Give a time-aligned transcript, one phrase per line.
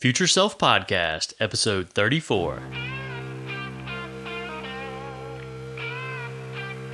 [0.00, 2.62] Future Self Podcast, episode 34.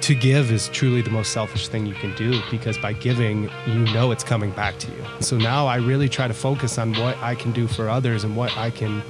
[0.00, 3.78] to give is truly the most selfish thing you can do because by giving, you
[3.92, 5.04] know it's coming back to you.
[5.20, 8.36] So now I really try to focus on what I can do for others and
[8.36, 9.02] what I can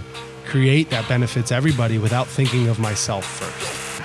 [0.44, 4.02] create that benefits everybody without thinking of myself first.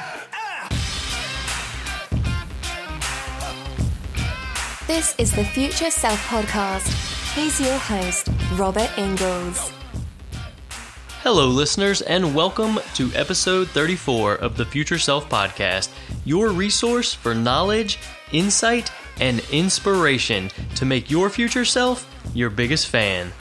[4.88, 6.88] This is the Future Self Podcast.
[7.36, 9.72] He's your host, Robert Ingalls.
[11.24, 15.90] Hello, listeners, and welcome to episode 34 of the Future Self Podcast,
[16.26, 18.00] your resource for knowledge,
[18.32, 23.32] insight, and inspiration to make your future self your biggest fan.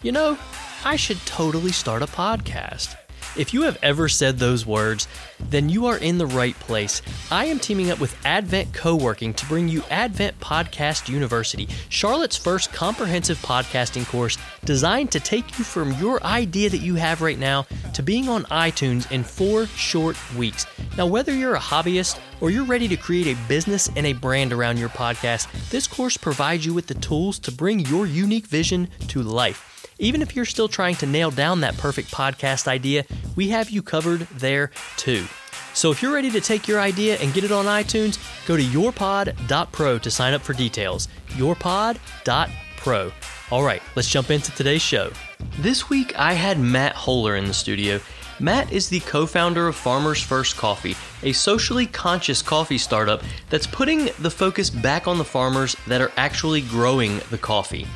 [0.00, 0.38] You know,
[0.82, 2.96] I should totally start a podcast.
[3.36, 5.06] If you have ever said those words,
[5.38, 7.00] then you are in the right place.
[7.30, 12.72] I am teaming up with Advent Co-working to bring you Advent Podcast University, Charlotte's first
[12.72, 17.66] comprehensive podcasting course designed to take you from your idea that you have right now
[17.94, 20.66] to being on iTunes in 4 short weeks.
[20.98, 24.52] Now, whether you're a hobbyist or you're ready to create a business and a brand
[24.52, 28.88] around your podcast, this course provides you with the tools to bring your unique vision
[29.08, 29.69] to life.
[30.00, 33.04] Even if you're still trying to nail down that perfect podcast idea,
[33.36, 35.26] we have you covered there too.
[35.74, 38.62] So if you're ready to take your idea and get it on iTunes, go to
[38.62, 41.08] yourpod.pro to sign up for details.
[41.32, 43.12] Yourpod.pro.
[43.50, 45.12] All right, let's jump into today's show.
[45.58, 48.00] This week I had Matt Holer in the studio.
[48.38, 53.66] Matt is the co founder of Farmers First Coffee, a socially conscious coffee startup that's
[53.66, 57.86] putting the focus back on the farmers that are actually growing the coffee.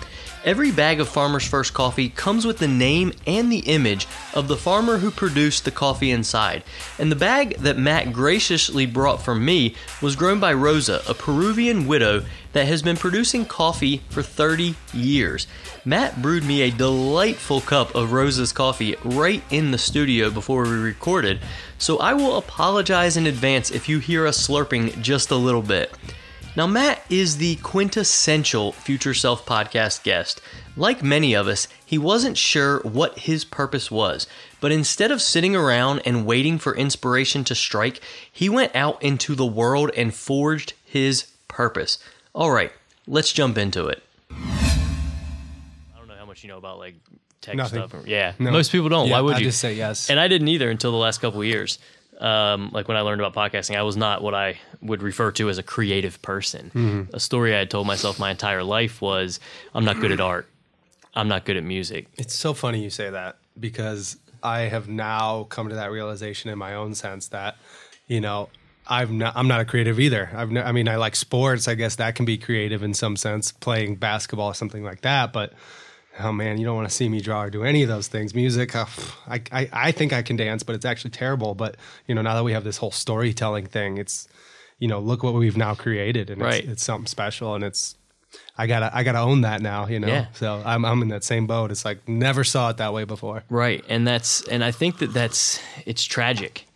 [0.44, 4.58] Every bag of Farmer's First coffee comes with the name and the image of the
[4.58, 6.62] farmer who produced the coffee inside.
[6.98, 11.86] And the bag that Matt graciously brought for me was grown by Rosa, a Peruvian
[11.86, 15.46] widow that has been producing coffee for 30 years.
[15.82, 20.76] Matt brewed me a delightful cup of Rosa's coffee right in the studio before we
[20.76, 21.40] recorded,
[21.78, 25.90] so I will apologize in advance if you hear us slurping just a little bit.
[26.56, 30.40] Now, Matt is the quintessential Future Self podcast guest.
[30.76, 34.28] Like many of us, he wasn't sure what his purpose was,
[34.60, 38.00] but instead of sitting around and waiting for inspiration to strike,
[38.30, 41.98] he went out into the world and forged his purpose.
[42.34, 42.72] All right,
[43.08, 44.02] let's jump into it.
[44.30, 46.94] I don't know how much you know about like
[47.40, 47.88] tech Nothing.
[47.88, 48.06] stuff.
[48.06, 48.52] Yeah, No.
[48.52, 49.08] most people don't.
[49.08, 49.46] Yeah, Why would I you?
[49.46, 50.08] just say yes.
[50.08, 51.78] And I didn't either until the last couple of years.
[52.24, 55.50] Um, like when I learned about podcasting, I was not what I would refer to
[55.50, 56.70] as a creative person.
[56.74, 57.14] Mm-hmm.
[57.14, 59.40] A story I had told myself my entire life was,
[59.74, 60.48] "I'm not good at art.
[61.14, 65.44] I'm not good at music." It's so funny you say that because I have now
[65.50, 67.58] come to that realization in my own sense that,
[68.08, 68.48] you know,
[68.86, 70.30] I've not, I'm not a creative either.
[70.34, 71.68] I've ne- I mean, I like sports.
[71.68, 75.32] I guess that can be creative in some sense, playing basketball or something like that.
[75.32, 75.52] But
[76.20, 78.34] oh man, you don't want to see me draw or do any of those things.
[78.34, 78.86] Music, uh,
[79.28, 81.54] I, I, I think I can dance, but it's actually terrible.
[81.54, 81.76] But
[82.06, 84.28] you know, now that we have this whole storytelling thing, it's,
[84.78, 86.62] you know, look what we've now created, and Right.
[86.62, 87.96] it's, it's something special, and it's.
[88.58, 90.08] I gotta, I gotta own that now, you know.
[90.08, 90.26] Yeah.
[90.32, 91.70] So I'm, I'm in that same boat.
[91.70, 93.44] It's like never saw it that way before.
[93.48, 96.66] Right, and that's and I think that that's it's tragic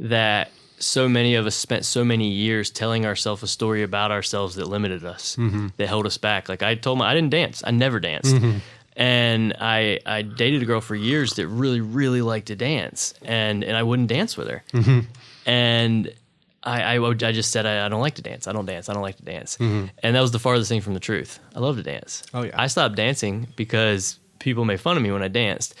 [0.00, 4.54] that so many of us spent so many years telling ourselves a story about ourselves
[4.56, 5.36] that limited us,
[5.76, 6.48] that held us back.
[6.48, 7.62] Like I told my, I didn't dance.
[7.64, 8.34] I never danced.
[8.96, 13.64] And I, I dated a girl for years that really, really liked to dance, and,
[13.64, 14.62] and I wouldn't dance with her.
[14.72, 15.00] Mm-hmm.
[15.46, 16.12] And
[16.62, 18.46] I, I, would- I just said I, I don't like to dance.
[18.46, 18.88] I don't dance.
[18.88, 19.56] I don't like to dance.
[19.56, 19.86] Mm-hmm.
[20.02, 21.40] And that was the farthest thing from the truth.
[21.54, 22.22] I love to dance.
[22.34, 22.54] Oh, yeah.
[22.54, 25.74] I stopped dancing because people made fun of me when I danced,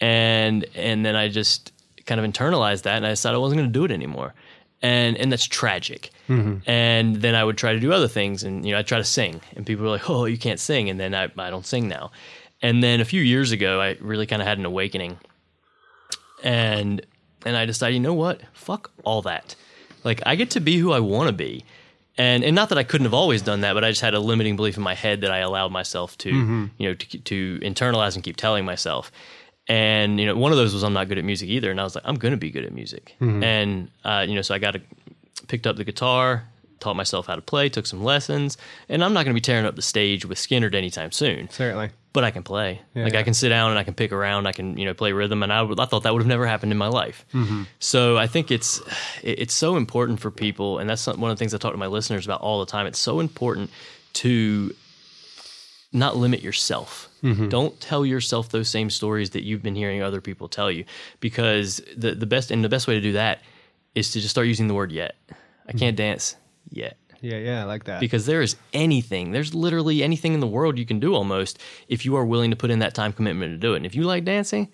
[0.00, 1.72] and and then I just
[2.06, 4.34] kind of internalized that, and I decided I wasn't going to do it anymore.
[4.82, 6.10] And and that's tragic.
[6.28, 6.68] Mm-hmm.
[6.70, 9.04] And then I would try to do other things, and you know I try to
[9.04, 11.88] sing, and people were like, "Oh, you can't sing," and then I I don't sing
[11.88, 12.10] now.
[12.60, 15.18] And then a few years ago, I really kind of had an awakening,
[16.42, 17.04] and
[17.44, 19.54] and I decided, you know what, fuck all that.
[20.04, 21.64] Like I get to be who I want to be.
[22.20, 24.18] And, and not that I couldn't have always done that, but I just had a
[24.18, 26.30] limiting belief in my head that I allowed myself to,
[26.76, 29.12] you know, to, to internalize and keep telling myself.
[29.68, 31.84] And you know, one of those was I'm not good at music either, and I
[31.84, 33.14] was like, I'm going to be good at music.
[33.44, 34.80] And uh, you know, so I got a,
[35.46, 36.44] picked up the guitar,
[36.80, 38.56] taught myself how to play, took some lessons,
[38.88, 41.90] and I'm not going to be tearing up the stage with Skinner anytime soon Certainly.
[42.12, 42.80] but I can play.
[42.94, 43.20] like yeah.
[43.20, 44.46] I can sit down and I can pick around.
[44.46, 46.72] I can you know play rhythm, and I, I thought that would have never happened
[46.72, 47.24] in my life.
[47.32, 47.64] Mm-hmm.
[47.78, 48.80] So I think it's
[49.22, 51.86] it's so important for people, and that's one of the things I talk to my
[51.86, 52.86] listeners about all the time.
[52.86, 53.70] It's so important
[54.14, 54.74] to
[55.92, 57.08] not limit yourself.
[57.22, 57.48] Mm-hmm.
[57.48, 60.84] Don't tell yourself those same stories that you've been hearing other people tell you,
[61.20, 63.40] because the the best and the best way to do that
[63.94, 65.16] is to just start using the word yet.
[65.66, 66.08] I can't mm-hmm.
[66.08, 66.36] dance
[66.70, 66.96] yet.
[67.20, 67.98] Yeah, yeah, I like that.
[68.00, 72.04] because there is anything, there's literally anything in the world you can do almost if
[72.04, 73.78] you are willing to put in that time commitment to do it.
[73.78, 74.68] And if you like dancing,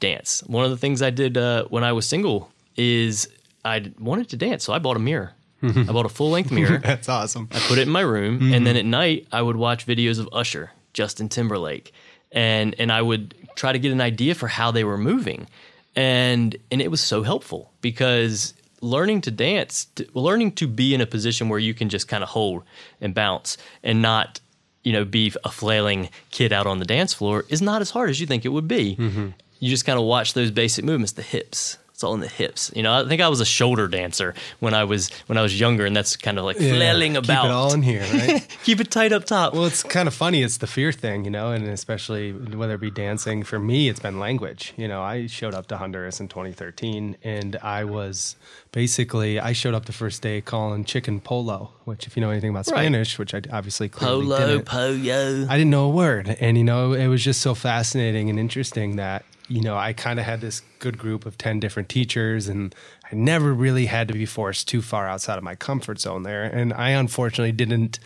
[0.00, 0.42] dance.
[0.46, 3.28] One of the things I did uh, when I was single is
[3.64, 5.32] I wanted to dance, so I bought a mirror.
[5.62, 6.78] I bought a full length mirror.
[6.82, 7.48] That's awesome.
[7.52, 10.28] I put it in my room, and then at night I would watch videos of
[10.32, 11.92] Usher, Justin Timberlake,
[12.32, 15.46] and and I would try to get an idea for how they were moving,
[15.94, 21.06] and and it was so helpful because learning to dance, learning to be in a
[21.06, 22.62] position where you can just kind of hold
[23.00, 24.40] and bounce and not
[24.82, 28.10] you know be a flailing kid out on the dance floor is not as hard
[28.10, 28.96] as you think it would be.
[28.96, 29.28] Mm-hmm.
[29.58, 31.76] You just kind of watch those basic movements, the hips.
[32.00, 32.72] It's all in the hips.
[32.74, 35.60] You know, I think I was a shoulder dancer when I was when I was
[35.60, 37.44] younger, and that's kind of like Yeah, flailing Keep about.
[37.44, 38.56] it all in here, right?
[38.64, 39.52] Keep it tight up top.
[39.52, 40.42] Well, it's kind of funny.
[40.42, 43.42] It's the fear thing, you know, and especially whether it be dancing.
[43.42, 44.72] For me, it's been language.
[44.78, 48.36] You know, I showed up to Honduras in 2013, and I was
[48.72, 52.48] basically I showed up the first day calling chicken polo, which, if you know anything
[52.48, 52.80] about Right.
[52.84, 54.64] Spanish, which I obviously clearly Polo, didn't.
[54.64, 55.46] pollo.
[55.50, 56.34] I didn't know a word.
[56.40, 60.20] And, you know, it was just so fascinating and interesting that, you know, I kind
[60.20, 62.72] of had this good group of 10 different teachers and
[63.10, 66.44] I never really had to be forced too far outside of my comfort zone there.
[66.44, 67.98] And I unfortunately didn't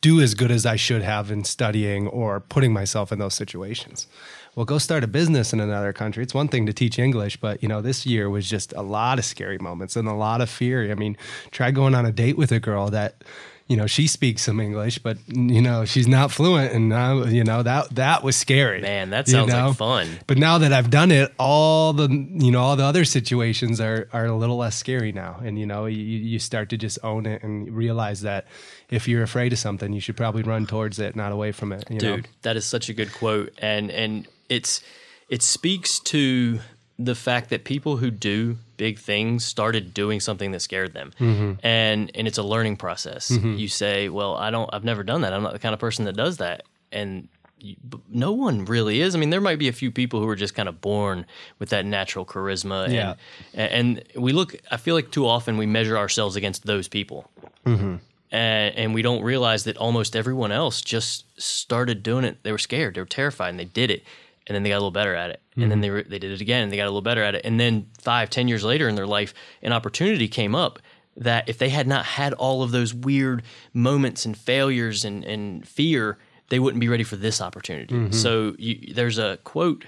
[0.00, 4.08] do as good as I should have in studying or putting myself in those situations.
[4.56, 6.24] Well, go start a business in another country.
[6.24, 9.20] It's one thing to teach English, but you know, this year was just a lot
[9.20, 10.90] of scary moments and a lot of fear.
[10.90, 11.16] I mean,
[11.52, 13.22] try going on a date with a girl that
[13.68, 17.44] you know she speaks some english but you know she's not fluent and now you
[17.44, 20.08] know that that was scary Man, that you sounds like fun.
[20.26, 24.08] but now that i've done it all the you know all the other situations are
[24.12, 27.26] are a little less scary now and you know you, you start to just own
[27.26, 28.46] it and realize that
[28.90, 31.84] if you're afraid of something you should probably run towards it not away from it
[31.90, 32.16] you know?
[32.16, 34.82] Dude, that is such a good quote, and and it's
[35.28, 36.60] it speaks to
[36.98, 41.52] the fact that people who do big things started doing something that scared them, Mm-hmm.
[41.66, 43.30] and and it's a learning process.
[43.30, 45.34] You say, well, I don't, I've never done that.
[45.34, 47.28] I'm not the kind of person that does that, and.
[47.60, 47.76] you-
[48.08, 49.14] No one really is.
[49.14, 51.26] I mean, there might be a few people who are just kind of born
[51.58, 53.14] with that natural charisma, and, Yeah.
[53.52, 54.54] and we look.
[54.70, 57.28] I feel like too often we measure ourselves against those people,
[57.66, 62.36] and, and we don't realize that almost everyone else just started doing it.
[62.42, 64.02] They were scared, they were terrified, and they did it,
[64.48, 66.32] and then they got a little better at it, and then they were, they did
[66.32, 68.64] it again, and they got a little better at it, and then five, ten years
[68.64, 70.78] later in their life, an opportunity came up
[71.16, 73.42] that if they had not had all of those weird
[73.74, 76.16] moments and failures and, and fear,
[76.48, 78.10] they wouldn't be ready for this opportunity.
[78.12, 79.84] So you, there's a quote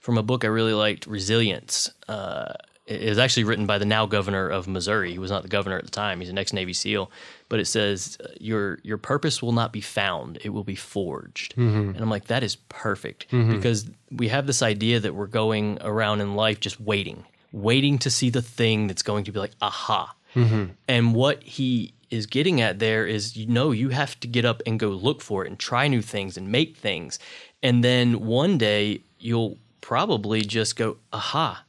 [0.00, 1.90] from a book I really liked, Resilience.
[2.08, 2.54] Uh,
[2.90, 5.12] it was actually written by the now governor of Missouri.
[5.12, 6.20] He was not the governor at the time.
[6.20, 7.10] He's an ex Navy SEAL.
[7.48, 11.54] But it says, uh, "Your your purpose will not be found; it will be forged."
[11.56, 11.90] Mm-hmm.
[11.90, 13.54] And I'm like, that is perfect mm-hmm.
[13.54, 18.10] because we have this idea that we're going around in life just waiting, waiting to
[18.10, 20.14] see the thing that's going to be like, aha.
[20.34, 20.72] Mm-hmm.
[20.88, 24.62] And what he is getting at there is, you know, you have to get up
[24.66, 27.20] and go look for it and try new things and make things,
[27.62, 31.64] and then one day you'll probably just go, aha.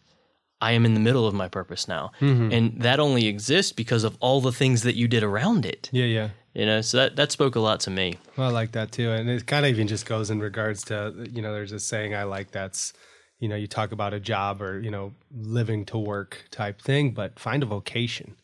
[0.62, 2.12] I am in the middle of my purpose now.
[2.22, 2.52] Mm-hmm.
[2.52, 5.90] And that only exists because of all the things that you did around it.
[5.92, 8.18] yeah yeah You know, so that, that spoke a lot to me.
[8.38, 9.12] Well, I like that too.
[9.12, 12.14] And it kind of even just goes in regards to, you know, there's a saying
[12.16, 12.94] I like that's,
[13.40, 17.12] you know, you talk about a job or, you know, living to work type thing,
[17.12, 18.36] but find a vocation.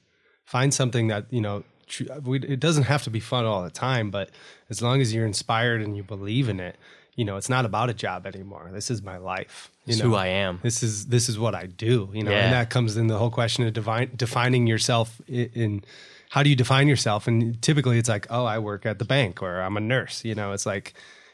[0.45, 1.63] Find something that, you know,
[1.99, 4.29] it doesn't have to be fun all the time, but
[4.69, 6.75] as long as you're inspired and you believe in it,
[7.17, 8.69] you know, it's not about a job anymore.
[8.71, 9.69] This is my life.
[9.85, 10.09] You It's know?
[10.09, 10.59] who I am.
[10.63, 12.45] This is this is what I do, you know, Yeah.
[12.45, 15.83] and that comes in the whole question of divine, defining yourself in, in
[16.29, 17.27] how do you define yourself?
[17.27, 20.23] And typically, it's like, oh, I work at the bank or I'm a nurse.
[20.23, 20.93] You know, it's like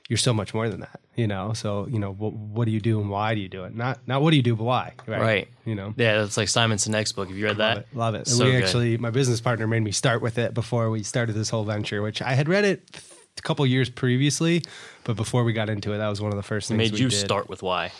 [0.09, 0.99] you're so much more than that.
[1.15, 3.65] You know, so you know what, what do you do and why do you do
[3.65, 3.75] it?
[3.75, 4.93] Not not what do you do, but why?
[5.05, 5.21] Right.
[5.21, 5.47] Right.
[5.65, 5.93] You know.
[5.97, 7.27] Yeah, that's like Simon Sinek's book.
[7.27, 7.75] Have you read that?
[7.77, 7.97] Love it.
[7.97, 8.27] Love it.
[8.27, 8.63] So we good.
[8.63, 12.01] actually, my business partner made me start with it before we started this whole venture,
[12.01, 13.01] which I had read it
[13.37, 14.63] a couple years previously,
[15.03, 17.09] but before we got into it, that was one of the first things made you
[17.09, 17.17] did.
[17.19, 17.91] start with why.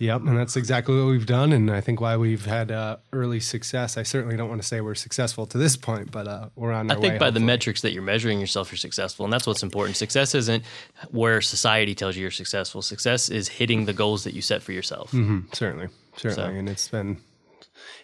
[0.00, 3.40] Yep, and that's exactly what we've done, and I think why we've had uh, early
[3.40, 3.96] success.
[3.96, 6.88] I certainly don't want to say we're successful to this point, but uh, we're on
[6.88, 7.18] I think way.
[7.18, 9.96] by the metrics that you're measuring yourself, you're successful, and that's what's important.
[9.96, 10.62] Success isn't
[11.10, 12.80] where society tells you you're successful.
[12.80, 15.10] Success is hitting the goals that you set for yourself.
[15.10, 17.16] Mhm, certainly, certainly, So- and it's been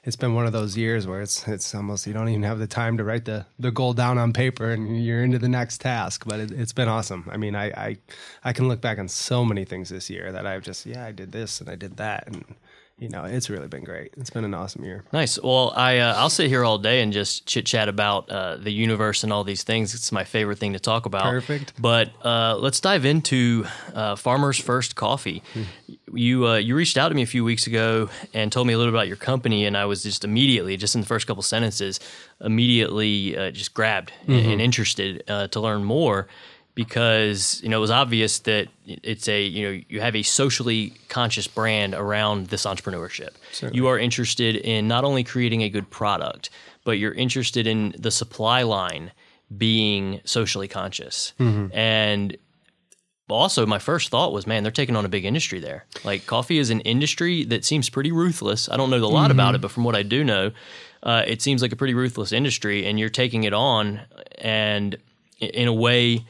[0.04, 2.66] it's been one of those years where it's it's almost you don't even have the
[2.66, 6.24] time to write the the goal down on paper, and you're into the next task.
[6.26, 7.28] But it, it's been awesome.
[7.30, 7.96] I mean, I, I
[8.44, 11.12] I can look back on so many things this year that I've just yeah I
[11.12, 12.44] did this and I did that, and
[12.96, 14.14] you know, it's really been great.
[14.16, 15.04] It's been an awesome year.
[15.12, 15.38] Nice.
[15.42, 18.72] Well, I uh, I'll sit here all day and just chit chat about uh, the
[18.72, 19.94] universe and all these things.
[19.94, 21.24] It's my favorite thing to talk about.
[21.24, 21.72] Perfect.
[21.80, 25.42] But uh, let's dive into uh, Farmers First Coffee.
[26.12, 28.78] You uh, you reached out to me a few weeks ago and told me a
[28.78, 31.98] little about your company, and I was just immediately, just in the first couple sentences,
[32.40, 36.28] immediately uh, just grabbed and, and interested to learn more
[36.74, 40.92] because you know it was obvious that it's a you know you have a socially
[41.08, 43.30] conscious brand around this entrepreneurship.
[43.52, 43.76] Certainly.
[43.76, 46.50] You are interested in not only creating a good product,
[46.84, 49.12] but you're interested in the supply line
[49.56, 51.32] being socially conscious.
[51.72, 52.36] And
[53.30, 56.58] also my first thought was man they're taking on a big industry there like coffee
[56.58, 59.70] is an industry that seems pretty ruthless i don't know a lot about it but
[59.70, 60.50] from what i do know
[61.02, 64.00] uh, it seems like a pretty ruthless industry and you're taking it on
[64.38, 64.96] and
[65.38, 66.24] in a way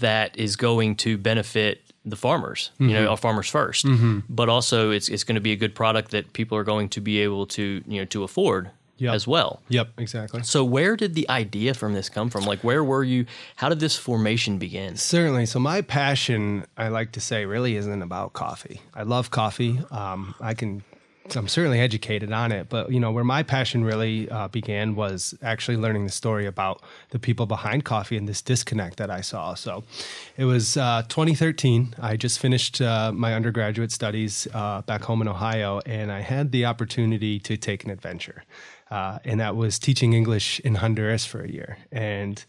[0.00, 5.08] that is going to benefit the farmers, you know, our farmers 1st but also it's
[5.08, 7.82] it's going to be a good product that people are going to be able to
[7.86, 9.14] you know to afford Yep.
[9.14, 9.60] as well.
[9.68, 10.42] Yep, exactly.
[10.44, 12.44] So where did the idea from this come from?
[12.44, 13.26] Like where were you?
[13.56, 14.94] How did this formation begin?
[14.96, 15.46] Certainly.
[15.46, 18.80] So my passion, I like to say, really isn't about coffee.
[18.94, 19.80] I love coffee.
[19.90, 20.84] Um, I can.
[21.36, 25.34] I'm certainly educated on it, but you know where my passion really uh, began was
[25.42, 29.54] actually learning the story about the people behind coffee and this disconnect that I saw.
[29.54, 29.84] So,
[30.36, 31.94] it was uh, 2013.
[32.00, 36.52] I just finished uh, my undergraduate studies uh, back home in Ohio, and I had
[36.52, 38.44] the opportunity to take an adventure,
[38.90, 41.78] uh, and that was teaching English in Honduras for a year.
[41.90, 42.44] And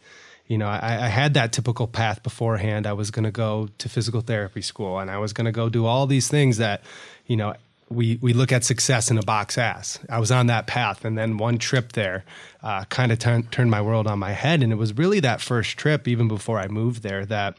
[0.48, 2.86] you know, I, I had that typical path beforehand.
[2.86, 5.70] I was going to go to physical therapy school, and I was going to go
[5.70, 6.84] do all these things that,
[7.26, 7.56] you know,
[7.94, 10.00] we we look at success in a box ass.
[10.10, 12.26] I was on that path, and then one trip there
[12.62, 14.64] uh, kind of turn, turned my world on my head.
[14.64, 17.58] And it was really that first trip, even before I moved there, that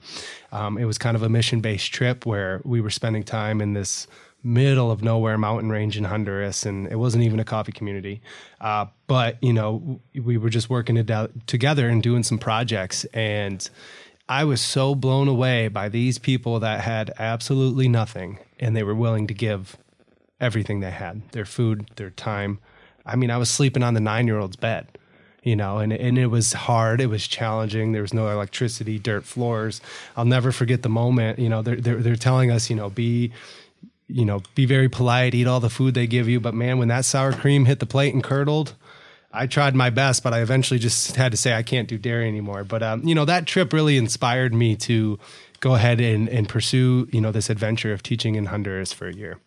[0.50, 3.74] um, it was kind of a mission based trip where we were spending time in
[3.74, 4.06] this
[4.42, 8.20] middle of nowhere mountain range in Honduras, and it wasn't even a coffee community.
[8.60, 13.04] Uh, but you know, we were just working it out together and doing some projects,
[13.06, 13.68] and
[14.28, 18.94] I was so blown away by these people that had absolutely nothing, and they were
[18.94, 19.76] willing to give
[20.40, 22.58] everything they had their food, their time.
[23.06, 24.98] I mean, I was sleeping on the nine year old's bed.
[25.42, 27.02] You know, and and it was hard.
[27.02, 27.92] It was challenging.
[27.92, 29.82] There was no electricity, dirt floors.
[30.16, 31.38] I'll never forget the moment.
[31.38, 33.30] You know, they're they're, they're telling us, you know, be
[34.08, 36.40] you know, be very polite, eat all the food they give you.
[36.40, 38.74] But man, when that sour cream hit the plate and curdled,
[39.32, 42.28] I tried my best, but I eventually just had to say I can't do dairy
[42.28, 42.64] anymore.
[42.64, 45.18] But um, you know, that trip really inspired me to
[45.60, 49.14] go ahead and, and pursue, you know, this adventure of teaching in Honduras for a
[49.14, 49.38] year.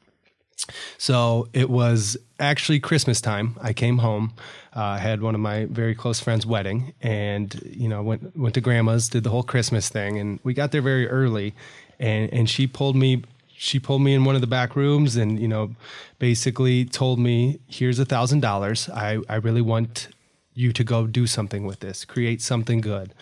[0.98, 3.56] So it was actually Christmas time.
[3.62, 4.34] I came home.
[4.74, 8.62] Uh, had one of my very close friends' wedding, and you know went went to
[8.62, 11.54] grandma's, did the whole Christmas thing, and we got there very early,
[12.00, 13.24] and and she pulled me.
[13.60, 15.76] She pulled me in one of the back rooms, and you know,
[16.20, 18.90] basically told me, "Here's a thousand dollars.
[18.90, 20.10] I I really want
[20.54, 23.14] you to go do something with this, create something good."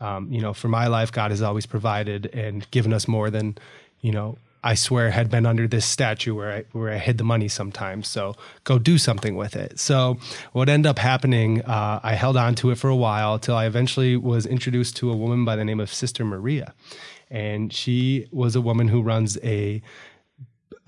[0.00, 3.56] Um, you know, for my life, God has always provided and given us more than
[4.00, 7.24] you know I swear had been under this statue where I where I hid the
[7.24, 8.08] money sometimes.
[8.08, 9.78] So go do something with it.
[9.78, 10.16] So
[10.52, 13.66] what ended up happening, uh, I held on to it for a while till I
[13.66, 16.72] eventually was introduced to a woman by the name of Sister Maria,
[17.30, 19.82] and she was a woman who runs a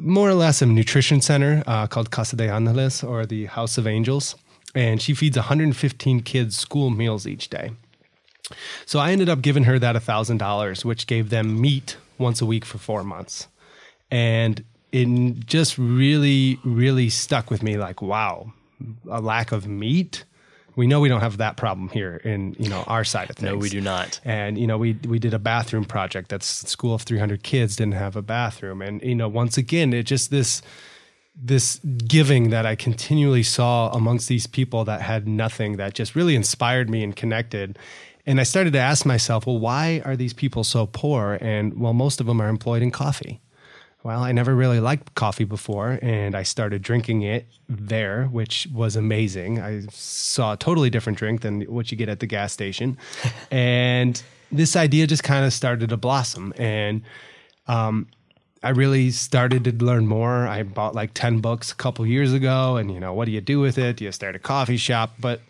[0.00, 3.86] more or less a nutrition center uh, called Casa de Angeles or the House of
[3.86, 4.36] Angels,
[4.74, 7.72] and she feeds 115 kids school meals each day.
[8.86, 12.46] So I ended up giving her that thousand dollars, which gave them meat once a
[12.46, 13.48] week for four months,
[14.10, 17.76] and it just really, really stuck with me.
[17.76, 18.52] Like, wow,
[19.10, 20.24] a lack of meat.
[20.74, 23.50] We know we don't have that problem here in you know our side of things.
[23.50, 24.20] No, we do not.
[24.24, 26.28] And you know, we we did a bathroom project.
[26.28, 30.04] That's school of 300 kids didn't have a bathroom, and you know, once again, it
[30.04, 30.60] just this
[31.34, 36.34] this giving that I continually saw amongst these people that had nothing that just really
[36.34, 37.78] inspired me and connected.
[38.24, 41.38] And I started to ask myself, well, why are these people so poor?
[41.40, 43.40] And well, most of them are employed in coffee.
[44.06, 48.94] Well, I never really liked coffee before, and I started drinking it there, which was
[48.94, 49.60] amazing.
[49.60, 52.98] I saw a totally different drink than what you get at the gas station.
[53.50, 54.22] and
[54.52, 56.54] this idea just kind of started to blossom.
[56.56, 57.02] And
[57.66, 58.06] um,
[58.62, 60.46] I really started to learn more.
[60.46, 63.40] I bought like 10 books a couple years ago, and you know, what do you
[63.40, 63.96] do with it?
[63.96, 65.14] Do you start a coffee shop?
[65.18, 65.40] But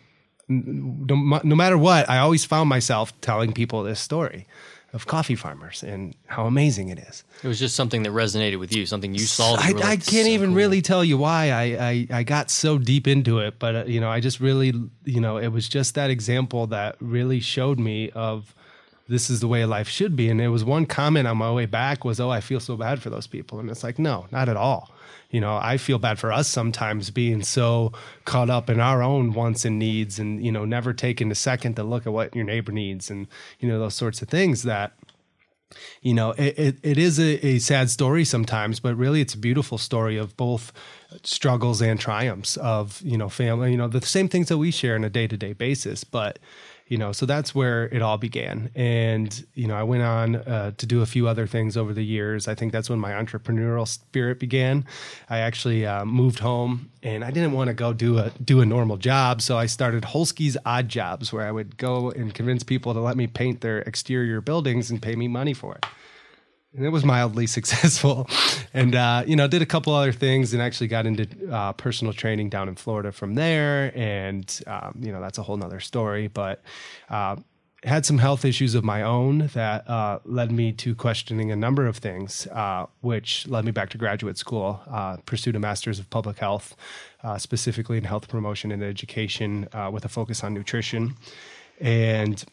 [0.49, 4.47] no, no matter what, I always found myself telling people this story
[4.93, 7.23] of coffee farmers and how amazing it is.
[7.43, 9.55] It was just something that resonated with you, something you saw.
[9.55, 12.07] I, you I like, "This can't so even cool." really tell you why I, I,
[12.19, 15.37] I got so deep into it, but uh, you know, I just really, you know,
[15.37, 18.55] it was just that example that really showed me of
[19.09, 20.29] this is the way life should be.
[20.29, 23.01] And it was one comment on my way back was, "Oh, I feel so bad
[23.01, 24.91] for those people," and it's like, no, not at all.
[25.29, 27.91] You know, I feel bad for us sometimes being so
[28.25, 31.75] caught up in our own wants and needs, and you know, never taking a second
[31.75, 33.27] to look at what your neighbor needs, and
[33.59, 34.93] you know, those sorts of things that
[36.01, 39.37] you know, it, it, it is a, a, sad story sometimes, but really it's a
[39.37, 40.71] beautiful story of both
[41.23, 44.95] struggles and triumphs of, you know, family, you know, the same things that we share
[44.95, 46.05] on a day to day basis.
[46.05, 46.39] But,
[46.87, 48.71] you know, so that's where it all began.
[48.75, 52.03] And, you know, I went on uh, to do a few other things over the
[52.03, 52.47] years.
[52.47, 54.85] I think that's when my entrepreneurial spirit began.
[55.29, 58.65] I actually uh, moved home and I didn't want to go do a do a
[58.65, 62.93] normal job, so I started Holsky's Odd Jobs, where I would go and convince people
[62.93, 65.85] to let me paint their exterior buildings and pay me money for it
[66.75, 68.27] and it was mildly successful.
[68.73, 72.13] And uh, you know, did a couple other things, and actually got into uh, personal
[72.13, 73.91] training down in Florida from there.
[73.95, 76.27] And um, you know, that's a whole nother story.
[76.27, 76.61] But
[77.09, 77.37] uh,
[77.83, 81.85] had some health issues of my own that uh, led me to questioning a number
[81.85, 84.81] of things, uh, which led me back to graduate school.
[84.89, 86.75] Uh, pursued a master's of public health,
[87.37, 91.15] specifically in health promotion and education, with a focus on nutrition.
[91.79, 92.43] And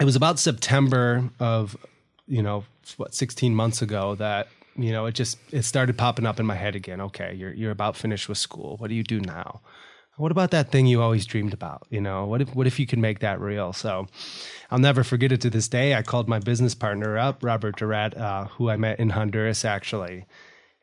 [0.00, 1.76] it was about September of
[2.28, 2.64] you know
[2.96, 6.54] what 16 months ago that you know it just it started popping up in my
[6.54, 7.00] head again.
[7.00, 8.76] Okay you're you're about finished with school.
[8.76, 9.60] What do you do now?
[10.16, 12.26] What about that thing you always dreamed about you know?
[12.26, 13.72] What if what if you could make that real?
[13.72, 14.06] So
[14.70, 15.94] i'll never forget it to this day.
[15.94, 20.26] I called my business partner up robert Durant, uh, who i met in honduras actually.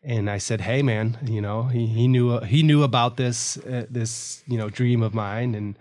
[0.03, 3.85] And i said hey man you know he, he knew he knew about this uh,
[3.89, 5.53] this you know dream of mine.
[5.55, 5.77] And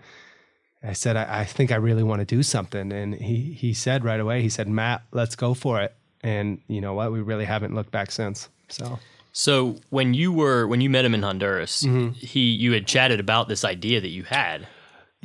[0.85, 2.91] I said, I, I, think I really want to do something.
[2.91, 5.95] And he, he said right away, he said, Matt, let's go for it.
[6.21, 7.11] And you know what?
[7.11, 8.49] We really haven't looked back since.
[8.69, 8.99] So.
[9.31, 12.11] So when you were when you met him in Honduras, mm-hmm.
[12.11, 14.65] he you had chatted about this idea that you had.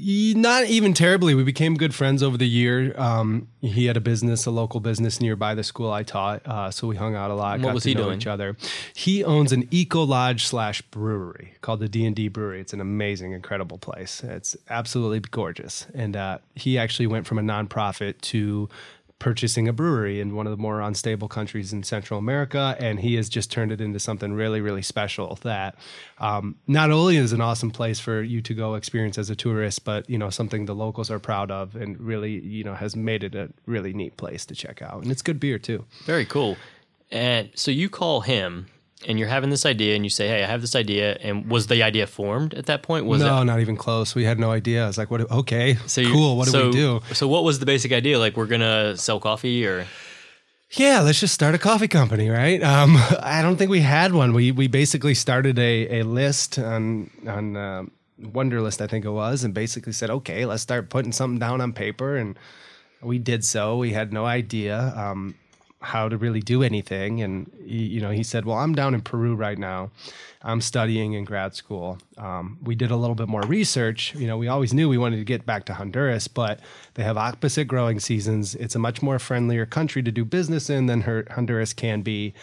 [0.02, 1.34] Not even terribly.
[1.34, 2.94] We became good friends over the year.
[2.98, 6.86] Um, he had a business, a local business nearby the school I taught, uh, so
[6.86, 7.60] we hung out a lot.
[7.60, 8.18] What was he doing?
[8.18, 8.56] Each other.
[8.94, 12.60] He owns an eco lodge slash brewery called the D and D Brewery.
[12.60, 14.22] It's an amazing, incredible place.
[14.24, 18.68] It's absolutely gorgeous, and uh, he actually went from a nonprofit to
[19.20, 23.14] purchasing a brewery in one of the more unstable countries in Central America, and he
[23.14, 25.38] has just turned it into something really, really special.
[25.42, 25.76] That
[26.18, 29.84] um, not only is an awesome place for you to go experience as a tourist,
[29.84, 33.22] but you know something the locals are proud of, and really you know has made
[33.22, 35.84] it a really neat place to check out, and it's good beer too.
[36.04, 36.56] Very cool.
[37.12, 38.66] And so you call him
[39.06, 41.16] and you're having this idea and you say, Hey, I have this idea.
[41.20, 43.06] And was the idea formed at that point?
[43.06, 43.44] Was no, it?
[43.44, 44.14] not even close.
[44.14, 44.88] We had no idea.
[44.88, 46.36] It's like, what, okay, so cool.
[46.36, 47.00] What so, do we do?
[47.14, 48.18] So what was the basic idea?
[48.18, 49.86] Like we're going to sell coffee or?
[50.72, 52.62] Yeah, let's just start a coffee company, right?
[52.62, 54.32] Um, I don't think we had one.
[54.32, 57.82] We, we basically started a, a list on, on, uh,
[58.20, 61.72] Wunderlist, I think it was, and basically said, okay, let's start putting something down on
[61.72, 62.16] paper.
[62.16, 62.38] And
[63.00, 63.78] we did so.
[63.78, 64.92] We had no idea.
[64.94, 65.36] Um,
[65.80, 67.22] how to really do anything.
[67.22, 69.90] And he, you know, he said, "Well, I'm down in Peru right now.
[70.42, 71.98] I'm studying in grad school.
[72.18, 74.14] Um, we did a little bit more research.
[74.14, 76.60] You know, we always knew we wanted to get back to Honduras, but
[76.94, 78.54] they have opposite growing seasons.
[78.54, 82.34] It's a much more friendlier country to do business in than Honduras can be."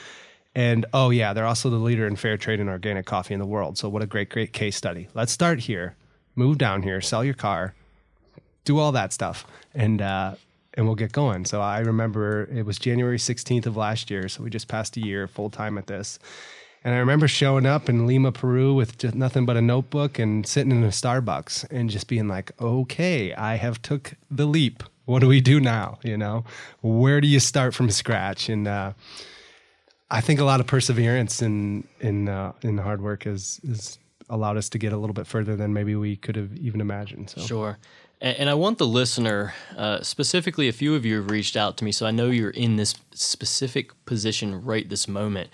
[0.55, 3.45] And oh yeah, they're also the leader in fair trade and organic coffee in the
[3.45, 3.77] world.
[3.77, 5.07] So what a great, great case study.
[5.13, 5.95] Let's start here,
[6.35, 7.75] move down here, sell your car,
[8.65, 9.45] do all that stuff,
[9.75, 10.33] and uh,
[10.77, 11.43] and we'll get going.
[11.43, 14.29] So I remember it was January 16th of last year.
[14.29, 16.19] So we just passed a year full time at this.
[16.83, 20.45] And I remember showing up in Lima, Peru with just nothing but a notebook and
[20.47, 24.83] sitting in a Starbucks and just being like, okay, I have took the leap.
[25.05, 25.97] What do we do now?
[26.03, 26.45] You know,
[26.81, 28.47] where do you start from scratch?
[28.47, 28.93] And, uh,
[30.09, 34.57] I think a lot of perseverance in in uh, in hard work has, has allowed
[34.57, 37.29] us to get a little bit further than maybe we could have even imagined.
[37.29, 37.77] So sure.
[38.19, 41.85] And I want the listener, uh, specifically, a few of you have reached out to
[41.85, 45.51] me, so I know you're in this specific position right this moment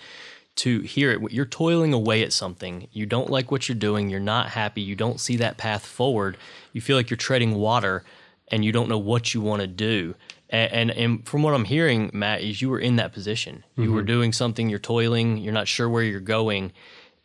[0.56, 1.32] to hear it.
[1.32, 2.88] You're toiling away at something.
[2.90, 4.08] You don't like what you're doing.
[4.08, 4.80] You're not happy.
[4.80, 6.38] You don't see that path forward.
[6.72, 8.02] You feel like you're treading water
[8.48, 10.14] and you don't know what you want to do.
[10.48, 13.64] And, and, and, from what I'm hearing, Matt, is you were in that position.
[13.72, 13.82] Mm-hmm.
[13.82, 14.06] You were mm-hmm.
[14.06, 16.72] doing something, you're toiling, you're not sure where you're going,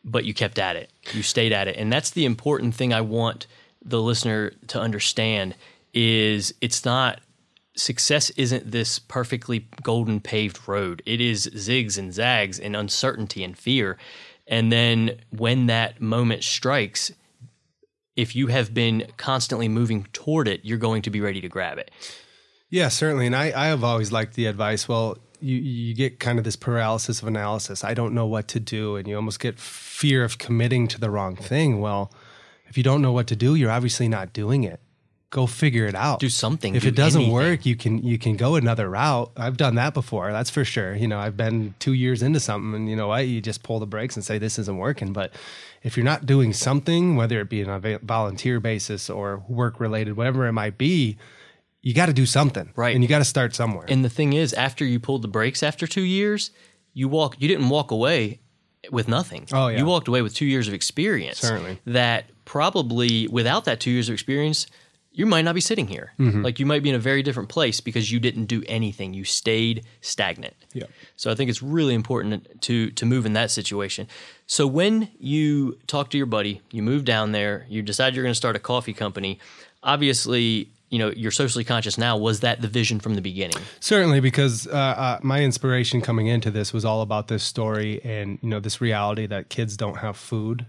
[0.04, 0.91] but you kept at it.
[1.13, 1.78] You stayed at it.
[1.78, 3.47] And that's the important thing I want–
[3.83, 5.55] the listener to understand
[5.93, 7.21] is it's not
[7.75, 11.01] success isn't this perfectly golden paved road.
[11.05, 13.97] It is zigs and zags and uncertainty and fear.
[14.47, 17.11] And then when that moment strikes,
[18.15, 21.77] if you have been constantly moving toward it, you're going to be ready to grab
[21.77, 21.91] it.
[22.69, 23.25] Yeah, certainly.
[23.25, 24.87] And I, I have always liked the advice.
[24.87, 27.83] Well, you, you get kind of this paralysis of analysis.
[27.83, 28.97] I don't know what to do.
[28.97, 31.79] And you almost get fear of committing to the wrong thing.
[31.79, 32.11] Well,
[32.69, 34.79] if you don't know what to do, you're obviously not doing it.
[35.32, 36.19] go figure it out.
[36.19, 37.34] Do something, If do it doesn't anything.
[37.34, 39.32] work, you can you can go another route.
[39.38, 40.32] I've done that before.
[40.32, 40.95] That's for sure.
[40.95, 43.27] You know, I've been two years into something, and you know what?
[43.27, 45.13] You just pull the brakes and say this isn't working.
[45.13, 45.34] But
[45.84, 50.17] if you're not doing something, whether it be on a volunteer basis or work related,
[50.17, 51.17] whatever it might be,
[51.84, 52.93] you got to do something, Right.
[52.95, 53.86] And you got to start somewhere.
[53.88, 56.49] And the thing is, after you pulled the brakes after two years,
[56.93, 57.36] you walk.
[57.39, 58.39] You didn't walk away
[58.91, 59.45] with nothing.
[59.53, 59.77] Oh, yeah.
[59.77, 61.38] You walked away with two years of experience.
[61.38, 61.79] Certainly.
[61.86, 64.65] That probably without that two years of experience,
[65.12, 66.13] you might not be sitting here.
[66.17, 66.41] Mm-hmm.
[66.41, 69.13] Like you might be in a very different place because you didn't do anything.
[69.13, 70.55] You stayed stagnant.
[70.73, 70.85] Yeah.
[71.15, 74.07] So I think it's really important to to move in that situation.
[74.47, 78.31] So when you talk to your buddy, you move down there, you decide you're going
[78.31, 79.38] to start a coffee company.
[79.83, 82.17] Obviously, you know you're socially conscious now.
[82.17, 83.62] Was that the vision from the beginning?
[83.79, 88.39] Certainly, because uh, uh, my inspiration coming into this was all about this story and
[88.41, 90.65] you know this reality that kids don't have food.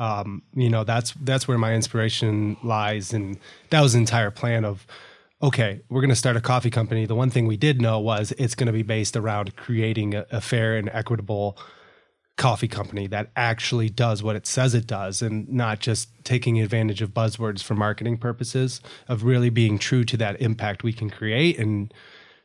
[0.00, 4.64] Um, you know that's that's where my inspiration lies, and that was the entire plan
[4.64, 4.86] of
[5.42, 7.06] okay, we're going to start a coffee company.
[7.06, 10.26] The one thing we did know was it's going to be based around creating a,
[10.30, 11.56] a fair and equitable
[12.36, 17.02] coffee company that actually does what it says it does and not just taking advantage
[17.02, 21.58] of buzzwords for marketing purposes of really being true to that impact we can create
[21.58, 21.92] and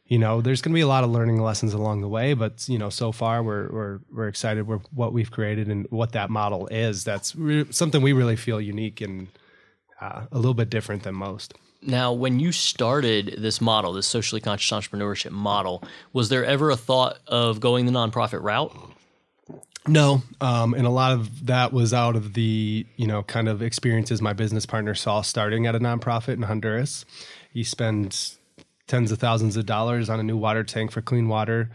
[0.07, 2.67] you know there's going to be a lot of learning lessons along the way but
[2.69, 6.29] you know so far we're we're we're excited with what we've created and what that
[6.29, 9.27] model is that's re- something we really feel unique and
[10.01, 14.41] uh, a little bit different than most Now, when you started this model, this socially
[14.41, 18.73] conscious entrepreneurship model, was there ever a thought of going the nonprofit route?
[19.87, 23.61] No, um, and a lot of that was out of the you know kind of
[23.61, 27.05] experiences my business partner saw starting at a nonprofit in Honduras.
[27.53, 28.34] He spends
[28.87, 31.69] tens of thousands of dollars on a new water tank for clean water,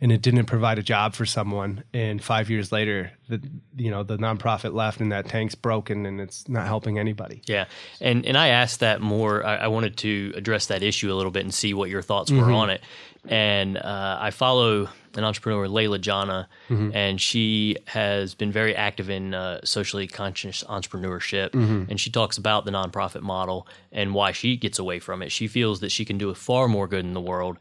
[0.00, 1.84] and it didn't provide a job for someone.
[1.92, 3.40] And five years later, the
[3.76, 7.42] you know the nonprofit left, and that tank's broken, and it's not helping anybody.
[7.46, 7.66] Yeah,
[8.00, 9.44] and and I asked that more.
[9.44, 12.30] I, I wanted to address that issue a little bit and see what your thoughts
[12.30, 12.82] were on it.
[13.28, 19.34] And uh, I follow an entrepreneur, Leila Janah, and she has been very active in
[19.34, 21.52] uh, socially conscious entrepreneurship.
[21.90, 25.32] And she talks about the nonprofit model and why she gets away from it.
[25.32, 27.58] She feels that she can do far more good in the world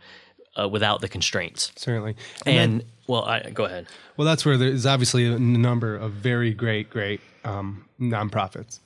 [0.59, 1.71] uh, without the constraints.
[1.75, 3.87] Certainly, And well, I go ahead.
[4.17, 8.79] Well, that's where there's obviously a number of very great, great um, nonprofits.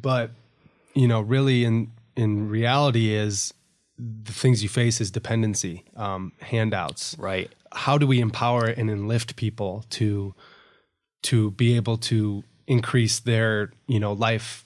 [0.00, 0.30] But
[0.94, 3.52] you know, really, in in reality, is
[3.98, 7.16] the things you face is dependency, um, handouts.
[7.18, 7.50] Right.
[7.72, 10.34] How do we empower and enlift people to
[11.22, 14.64] to be able to increase their you know life,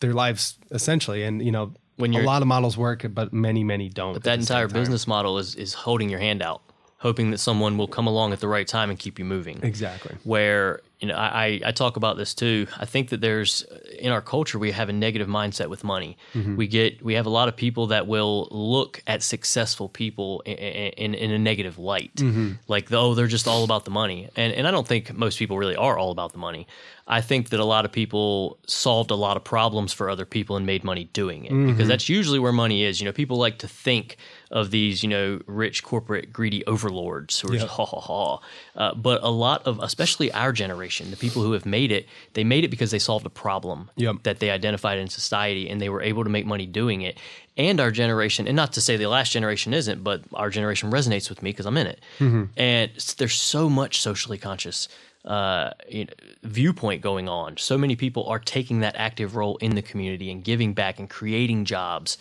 [0.00, 1.72] their lives essentially, and you know.
[1.98, 4.12] When a lot of models work, but many, many don't.
[4.12, 6.60] But that entire business model is is holding your hand out,
[6.98, 9.60] hoping that someone will come along at the right time and keep you moving.
[9.62, 10.14] exactly.
[10.24, 12.66] where you know I, I talk about this too.
[12.78, 16.16] I think that there's uh, in our culture we have a negative mindset with money.
[16.34, 16.56] Mm-hmm.
[16.56, 20.54] We get we have a lot of people that will look at successful people in
[20.54, 22.52] in, in a negative light, mm-hmm.
[22.68, 24.28] like oh they're just all about the money.
[24.36, 26.66] And and I don't think most people really are all about the money.
[27.08, 30.56] I think that a lot of people solved a lot of problems for other people
[30.56, 31.70] and made money doing it mm-hmm.
[31.70, 33.00] because that's usually where money is.
[33.00, 34.16] You know, people like to think
[34.50, 38.40] of these, you know, rich corporate greedy overlords who are just ha ha ha.
[38.74, 42.44] Uh, but a lot of, especially our generation, the people who have made it, they
[42.44, 44.16] made it because they solved a problem Yep.
[44.24, 47.18] that they identified in society and they were able to make money doing it.
[47.56, 51.28] And our generation, and not to say the last generation isn't, but our generation resonates
[51.30, 52.00] with me because I'm in it.
[52.20, 54.88] And s- there's so much socially conscious
[55.24, 56.12] uh, you know,
[56.44, 57.56] viewpoint going on.
[57.56, 61.10] So many people are taking that active role in the community and giving back and
[61.10, 62.16] creating jobs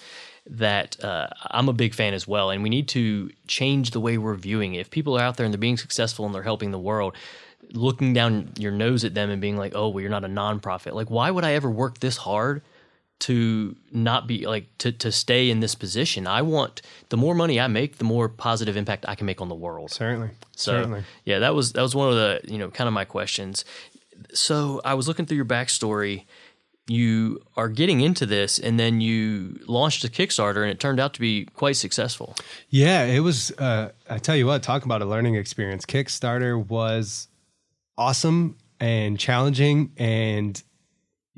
[0.47, 2.49] that uh, I'm a big fan as well.
[2.49, 4.79] And we need to change the way we're viewing it.
[4.79, 7.15] If people are out there and they're being successful and they're helping the world,
[7.73, 10.93] looking down your nose at them and being like, oh, well, you're not a nonprofit.
[10.93, 12.61] Like, why would I ever work this hard?
[13.17, 16.27] to not be like to to stay in this position.
[16.27, 19.47] I want the more money I make, the more positive impact I can make on
[19.47, 19.89] the world.
[19.91, 21.03] Certainly, So certainly.
[21.23, 23.63] yeah, that was that was one of the you know kind of my questions.
[24.33, 26.25] So I was looking through your backstory.
[26.87, 31.13] You are getting into this, and then you launched a Kickstarter, and it turned out
[31.13, 32.35] to be quite successful.
[32.69, 33.49] Yeah, it was.
[33.51, 35.85] Uh, I tell you what, talk about a learning experience.
[35.85, 37.29] Kickstarter was
[37.97, 40.61] awesome and challenging and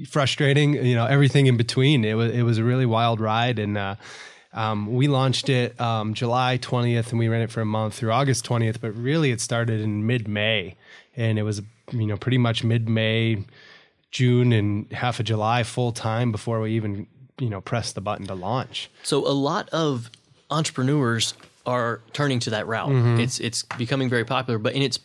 [0.07, 0.73] frustrating.
[0.73, 2.05] You know, everything in between.
[2.05, 3.95] It was it was a really wild ride, and uh,
[4.53, 8.11] um, we launched it um, July twentieth, and we ran it for a month through
[8.11, 8.81] August twentieth.
[8.81, 10.75] But really, it started in mid May,
[11.15, 13.43] and it was you know pretty much mid May,
[14.11, 17.07] June, and half of July full time before we even
[17.39, 18.89] you know pressed the button to launch.
[19.03, 20.09] So a lot of
[20.49, 21.33] entrepreneurs
[21.65, 22.89] are turning to that route.
[22.89, 23.19] Mm-hmm.
[23.19, 24.99] It's it's becoming very popular, but in its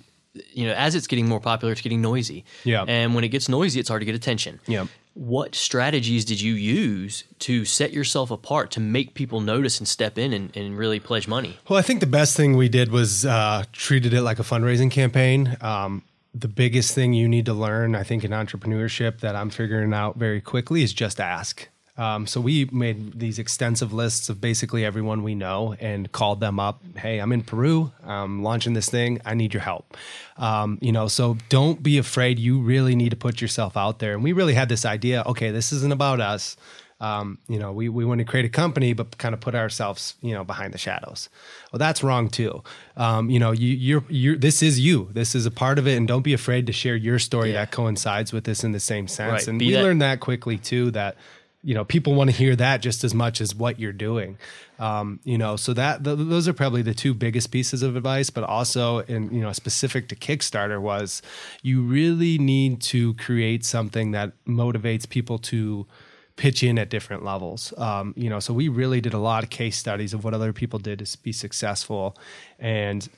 [0.52, 2.44] you know as it's getting more popular, it's getting noisy.
[2.64, 2.84] Yeah.
[2.88, 4.60] and when it gets noisy, it's hard to get attention.
[4.66, 4.88] Yep.
[5.14, 10.16] what strategies did you use to set yourself apart to make people notice and step
[10.16, 11.58] in and, and really pledge money?
[11.68, 14.90] Well, I think the best thing we did was uh, treated it like a fundraising
[14.90, 15.56] campaign.
[15.60, 16.02] Um,
[16.34, 20.16] the biggest thing you need to learn, I think, in entrepreneurship that I'm figuring out
[20.16, 21.68] very quickly is just ask.
[21.98, 26.58] Um, so we made these extensive lists of basically everyone we know and called them
[26.58, 26.82] up.
[26.96, 27.92] Hey, I'm in Peru.
[28.02, 29.20] I'm launching this thing.
[29.26, 29.94] I need your help.
[30.38, 32.38] Um, you know, so don't be afraid.
[32.38, 34.14] You really need to put yourself out there.
[34.14, 35.22] And we really had this idea.
[35.26, 36.56] Okay, this isn't about us.
[36.98, 40.14] Um, you know, we, we want to create a company, but kind of put ourselves,
[40.22, 41.28] you know, behind the shadows.
[41.72, 42.62] Well, that's wrong too.
[42.96, 45.96] Um, you know, you, you're, you're, this is you, this is a part of it.
[45.96, 47.64] And don't be afraid to share your story Yeah.
[47.64, 49.32] that coincides with this in the same sense.
[49.32, 49.48] Right.
[49.48, 51.16] And Be we that- learned that quickly too, that,
[51.64, 54.36] you know, people want to hear that just as much as what you're doing.
[54.80, 58.30] Um, you know, so that th- those are probably the two biggest pieces of advice,
[58.30, 61.22] but also in, you know, specific to Kickstarter was
[61.62, 65.86] you really need to create something that motivates people to
[66.34, 67.72] pitch in at different levels.
[67.76, 70.52] Um, you know, so we really did a lot of case studies of what other
[70.52, 72.16] people did to be successful.
[72.58, 73.08] And,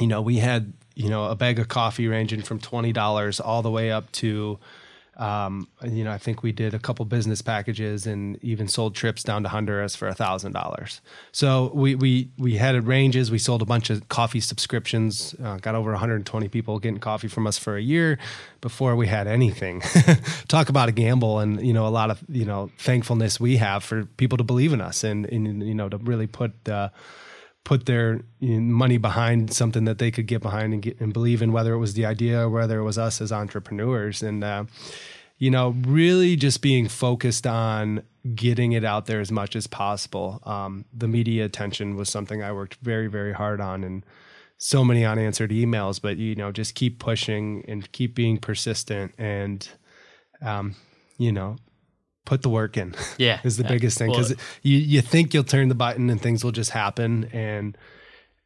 [0.00, 3.70] you know, we had, you know, a bag of coffee ranging from $20 all the
[3.70, 4.58] way up to,
[5.18, 9.24] um, you know, I think we did a couple business packages and even sold trips
[9.24, 11.00] down to Honduras for a thousand dollars.
[11.32, 13.28] So we we we had ranges.
[13.28, 15.34] We sold a bunch of coffee subscriptions.
[15.42, 18.18] Uh, got over 120 people getting coffee from us for a year
[18.60, 19.82] before we had anything.
[20.48, 23.82] Talk about a gamble, and you know, a lot of you know thankfulness we have
[23.82, 26.52] for people to believe in us and, and you know to really put.
[26.68, 26.90] Uh,
[27.68, 31.52] put their money behind something that they could get behind and get and believe in
[31.52, 34.22] whether it was the idea or whether it was us as entrepreneurs.
[34.22, 34.64] And uh,
[35.36, 38.02] you know really just being focused on
[38.34, 40.40] getting it out there as much as possible.
[40.44, 44.02] Um, the media attention was something i worked very very hard on and
[44.56, 49.68] so many unanswered emails but you know just keep pushing and keep being persistent and
[50.40, 50.74] um,
[51.18, 51.56] you know
[52.30, 53.40] put the work in Yeah.
[53.48, 53.68] is the Yeah.
[53.74, 56.70] biggest thing Well, because you, you think you'll turn the button and things will just
[56.70, 57.76] happen and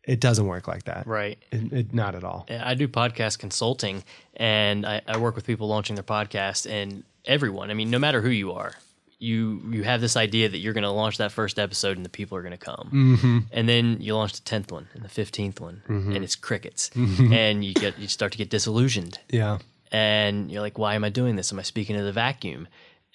[0.05, 1.39] it doesn't work like that Right.
[1.51, 4.03] It- it- not at all I do podcast consulting
[4.37, 8.21] and I, I work with people launching their podcast and everyone, I mean, no matter
[8.21, 8.73] who you are,
[9.19, 12.15] you you have this idea that you're going to launch that first episode and the
[12.19, 12.91] people are going to come.
[12.93, 13.39] Mm-hmm.
[13.53, 16.91] And then you launch the 10th one and the 15th one and it's crickets.
[17.43, 19.21] And you get you start to get disillusioned.
[19.31, 19.59] yeah
[19.93, 21.53] And you're like, why am I doing this?
[21.53, 22.67] Am I speaking to the vacuum?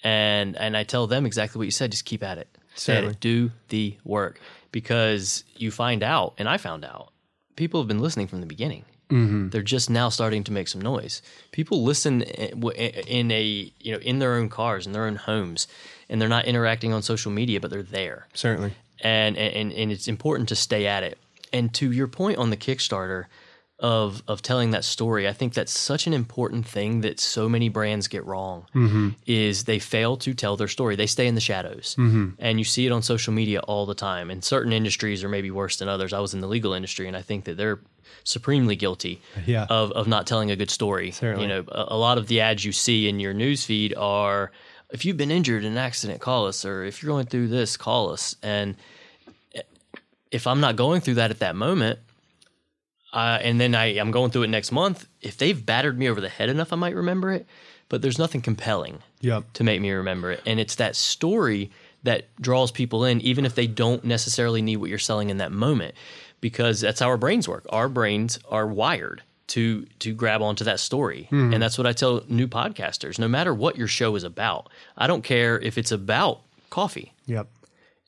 [0.04, 2.48] And and I tell them exactly what you said, just keep at it.
[2.74, 3.12] Stay at Certainly.
[3.14, 3.20] it.
[3.20, 7.12] Do the work because you find out, and I found out,
[7.56, 8.84] people have been listening from the beginning.
[9.10, 9.48] Mm-hmm.
[9.48, 11.22] They're just now starting to make some noise.
[11.50, 15.66] People listen in a you know in their own cars, in their own homes,
[16.08, 20.08] and they're not interacting on social media, but they're there certainly and and and it's
[20.08, 21.18] important to stay at it.
[21.52, 23.24] And to your point on the Kickstarter
[23.80, 27.68] of of telling that story, I think that's such an important thing that so many
[27.68, 28.66] brands get wrong.
[28.74, 29.10] Mm-hmm.
[29.26, 30.96] Is they fail to tell their story.
[30.96, 32.30] They stay in the shadows, mm-hmm.
[32.40, 34.30] and you see it on social media all the time.
[34.30, 36.12] And certain industries are maybe worse than others.
[36.12, 37.78] I was in the legal industry, and I think that they're
[38.24, 39.66] supremely guilty Yeah.
[39.70, 41.12] of of not telling a good story.
[41.12, 41.42] Certainly.
[41.42, 44.50] You know, a, a lot of the ads you see in your newsfeed are.
[44.90, 46.64] If you've been injured in an accident, call us.
[46.64, 48.34] Or if you're going through this, call us.
[48.42, 48.74] And
[49.54, 49.60] eh,
[50.30, 51.98] if I'm not going through that at that moment,
[53.12, 56.20] uh, and then I, I'm going through it next month, if they've battered me over
[56.20, 57.46] the head enough, I might remember it.
[57.88, 60.42] But there's nothing compelling yep to make me remember it.
[60.44, 61.70] And it's that story
[62.02, 65.52] that draws people in, even if they don't necessarily need what you're selling in that
[65.52, 65.94] moment,
[66.40, 67.64] because that's how our brains work.
[67.70, 72.22] Our brains are wired to to grab onto that story, and that's what I tell
[72.28, 73.18] new podcasters.
[73.18, 74.68] No matter what your show is about,
[74.98, 77.48] I don't care if it's about coffee yep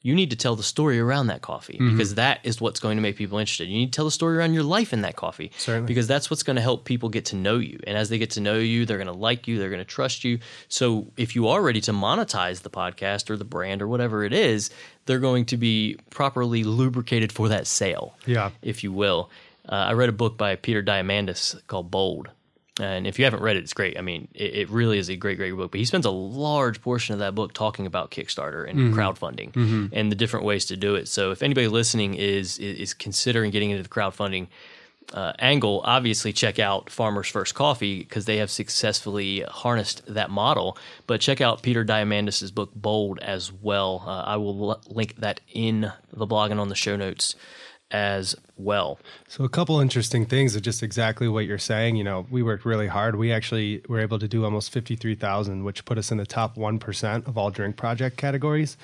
[0.02, 1.90] you need to tell the story around that coffee Mm-hmm.
[1.96, 3.68] because that is what's going to make people interested.
[3.68, 5.86] You need to tell the story around your life in that coffee Certainly.
[5.88, 7.78] because that's what's going to help people get to know you.
[7.86, 9.84] And as they get to know you, they're going to like you, they're going to
[9.84, 10.38] trust you.
[10.68, 14.32] So if you are ready to monetize the podcast or the brand or whatever it
[14.32, 14.70] is,
[15.06, 18.50] they're going to be properly lubricated for that sale, Yeah.
[18.62, 19.28] if you will.
[19.68, 22.30] Uh, I read a book by Peter Diamandis called Bold.
[22.78, 23.98] And if you haven't read it, it's great.
[23.98, 25.70] I mean, it, it really is a great, great book.
[25.72, 30.10] But he spends a large portion of that book talking about Kickstarter and crowdfunding and
[30.10, 31.08] the different ways to do it.
[31.08, 34.46] So if anybody listening is is, is considering getting into the crowdfunding
[35.12, 40.78] uh, angle, obviously check out Farmers First Coffee because they have successfully harnessed that model.
[41.08, 44.04] But check out Peter Diamandis' book Bold as well.
[44.06, 47.34] Uh, I will l- link that in the blog and on the show notes
[47.90, 48.98] as well.
[49.26, 51.96] So a couple interesting things of just exactly what you're saying.
[51.96, 53.16] You know, we worked really hard.
[53.16, 56.56] We actually were able to do almost fifty-three thousand, which put us in the top
[56.56, 58.76] one percent of all drink project categories.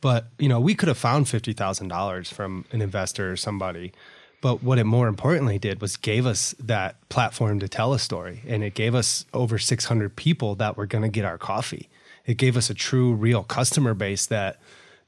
[0.00, 3.92] But you know, we could have found fifty thousand dollars from an investor or somebody.
[4.40, 8.42] But what it more importantly did was gave us that platform to tell a story,
[8.46, 11.88] and it gave us over six hundred people that were going to get our coffee.
[12.26, 14.58] it gave us a true, real customer base that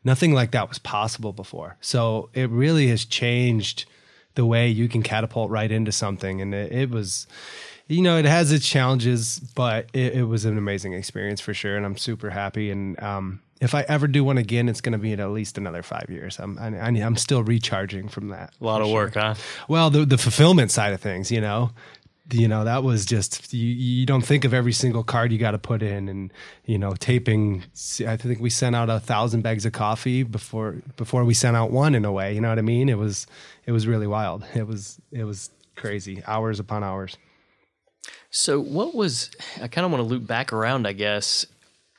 [0.06, 1.76] nothing like that was possible before.
[1.80, 3.86] So it really has changed
[4.36, 6.40] the way you can catapult right into something.
[6.40, 7.26] And it, it was,
[7.88, 11.76] you know, it has its challenges, but it, it, was an amazing experience for sure.
[11.76, 12.70] And I'm super happy.
[12.70, 15.58] And um, if I ever do one again, it's going to be in at least
[15.58, 16.38] another five years.
[16.38, 18.52] I'm, I, I'm still recharging from that.
[18.60, 19.34] A lot of work, huh?
[19.66, 21.72] Well, the, the fulfillment side of things, you know,
[22.32, 25.52] you know that was just you, you don't think of every single card you got
[25.52, 26.32] to put in and
[26.64, 27.62] you know taping
[28.06, 31.70] i think we sent out a thousand bags of coffee before before we sent out
[31.70, 32.88] one in a way you know what i mean?
[32.88, 33.26] It was
[33.64, 34.44] it was really wild.
[34.54, 37.16] It was it was crazy hours upon hours.
[38.30, 39.30] So what was
[39.62, 41.46] i kind of want to loop back around i guess.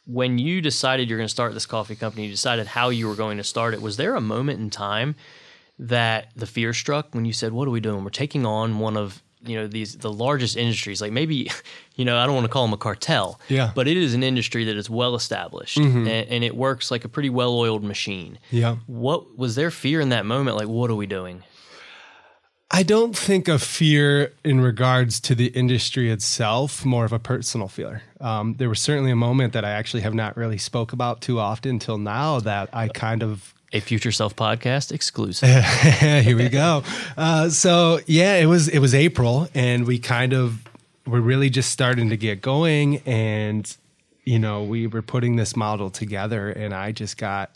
[0.05, 3.15] When you decided you're going to start this coffee company you decided how you were
[3.15, 5.15] going to start it was there a moment in time
[5.79, 8.03] that the fear struck when you said what are we doing?
[8.03, 11.49] We're taking on one of you know these the largest industries like maybe
[11.95, 13.71] you know i don't want to call them a cartel yeah.
[13.75, 16.07] but it is an industry that is well established mm-hmm.
[16.07, 18.39] and, and, it works like a pretty well oiled machine.
[18.51, 18.77] Yeah.
[18.88, 20.57] What was there fear in that moment?
[20.57, 21.43] Like what are we doing?
[22.69, 27.69] I don't think of fear in regards to the industry itself more of a personal
[27.69, 28.03] fear.
[28.19, 31.39] Um, there was certainly a moment that i actually have not really spoke about too
[31.39, 35.49] often until now that i kind of a future self podcast exclusive.
[35.99, 36.84] Here we go.
[37.15, 40.63] Uh, so yeah, it was it was April, and we kind of
[41.06, 43.75] were really just starting to get going, and
[44.23, 47.51] you know we were putting this model together, and I just got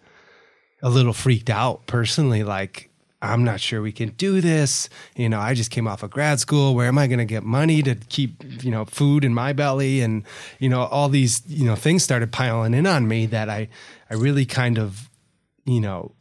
[0.81, 2.87] a little freaked out personally, like.
[3.23, 4.89] I'm not sure we can do this.
[5.15, 6.73] You know, I just came off of grad school.
[6.73, 10.01] Where am I going to get money to keep, you know, food in my belly?
[10.01, 10.23] And,
[10.57, 13.69] you know, all these, you know, things started piling in on me that I,
[14.09, 15.07] I really kind of
[15.65, 16.13] you know,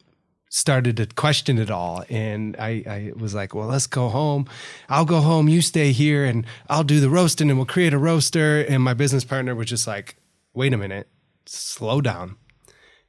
[0.50, 2.04] started to question it all.
[2.10, 4.46] And I, I, was like, well, let's go home.
[4.88, 5.48] I'll go home.
[5.48, 8.60] You stay here and I'll do the roasting and we'll create a roaster.
[8.60, 10.16] And my business partner was just like,
[10.52, 11.08] wait a minute,
[11.46, 12.36] slow down.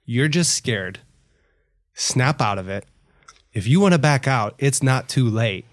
[0.06, 1.00] You're just scared.
[1.94, 2.86] Snap out of it.
[3.54, 5.65] If you want to back out, it's not too late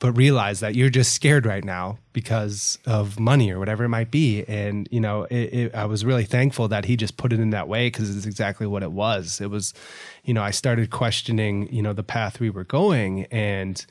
[0.00, 4.10] but realize that you're just scared right now because of money or whatever it might
[4.10, 4.44] be.
[4.44, 7.50] And, you know, it, it, I was really thankful that he just put it in
[7.50, 9.40] that way because it's exactly what it was.
[9.40, 9.74] It was,
[10.22, 13.24] you know, I started questioning, you know, the path we were going.
[13.26, 13.84] And,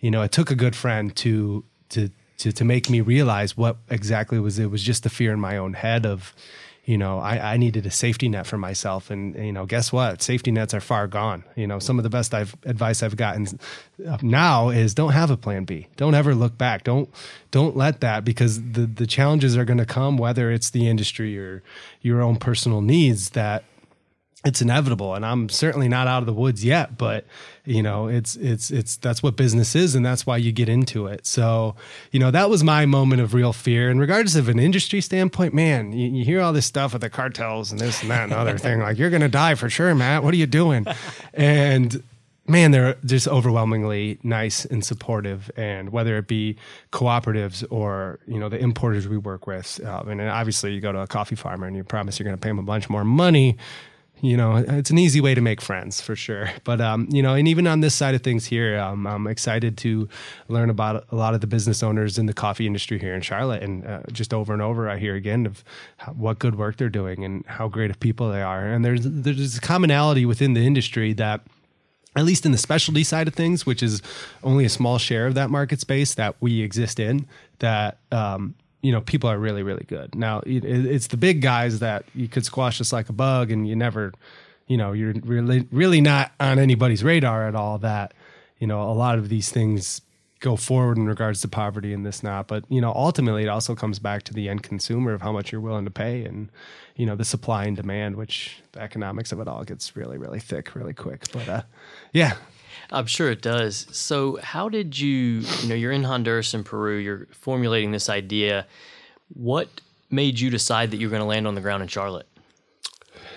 [0.00, 3.76] you know, it took a good friend to, to, to, to make me realize what
[3.88, 6.34] exactly was it was just the fear in my own head of,
[6.84, 9.10] you know, I, I needed a safety net for myself.
[9.10, 10.20] And, you know, guess what?
[10.20, 11.44] Safety nets are far gone.
[11.54, 13.46] You know, some of the best I've, advice I've gotten
[14.20, 15.86] now is don't have a plan B.
[15.96, 16.82] Don't ever look back.
[16.82, 17.08] Don't,
[17.52, 21.38] don't let that because the, the challenges are going to come, whether it's the industry
[21.38, 21.62] or
[22.00, 23.62] your own personal needs that
[24.44, 27.24] it's inevitable and i'm certainly not out of the woods yet but
[27.64, 31.06] you know it's it's it's that's what business is and that's why you get into
[31.06, 31.26] it.
[31.26, 31.76] So
[32.10, 33.90] you know that was my moment of real fear.
[33.90, 37.10] And regardless of an industry standpoint man you, you hear all this stuff with the
[37.10, 40.22] cartels and this and that and other thing like you're gonna die for sure matt.
[40.22, 40.86] What are you doing?
[41.34, 42.02] And
[42.46, 45.50] man, they're just overwhelmingly nice and supportive.
[45.56, 46.56] And whether it be
[46.92, 51.00] cooperatives or you know the importers we work with, uh, and obviously you go to
[51.00, 53.56] a coffee farmer and you promise you're going to pay them a bunch more money,
[54.22, 56.50] you know, it's an easy way to make friends for sure.
[56.64, 59.76] But um, you know, and even on this side of things here, um, I'm excited
[59.78, 60.08] to
[60.48, 63.64] learn about a lot of the business owners in the coffee industry here in Charlotte,
[63.64, 65.64] and uh, just over and over, I hear again of
[66.14, 68.64] what good work they're doing and how great of people they are.
[68.64, 71.40] And there's there's a commonality within the industry that
[72.14, 74.02] at least in the specialty side of things, which is
[74.44, 77.26] only a small share of that market space that we exist in,
[77.58, 80.14] that um, you know people are really really good.
[80.14, 83.74] Now it's the big guys that you could squash just like a bug and you
[83.74, 84.12] never
[84.66, 88.12] you know you're really really not on anybody's radar at all that
[88.58, 90.02] you know a lot of these things
[90.42, 93.74] go forward in regards to poverty and this not but you know ultimately it also
[93.76, 96.50] comes back to the end consumer of how much you're willing to pay and
[96.96, 100.40] you know the supply and demand which the economics of it all gets really really
[100.40, 101.62] thick really quick but uh
[102.12, 102.34] yeah
[102.90, 103.86] I'm sure it does.
[103.90, 108.66] So, how did you, you know, you're in Honduras and Peru, you're formulating this idea.
[109.32, 112.26] What made you decide that you're going to land on the ground in Charlotte?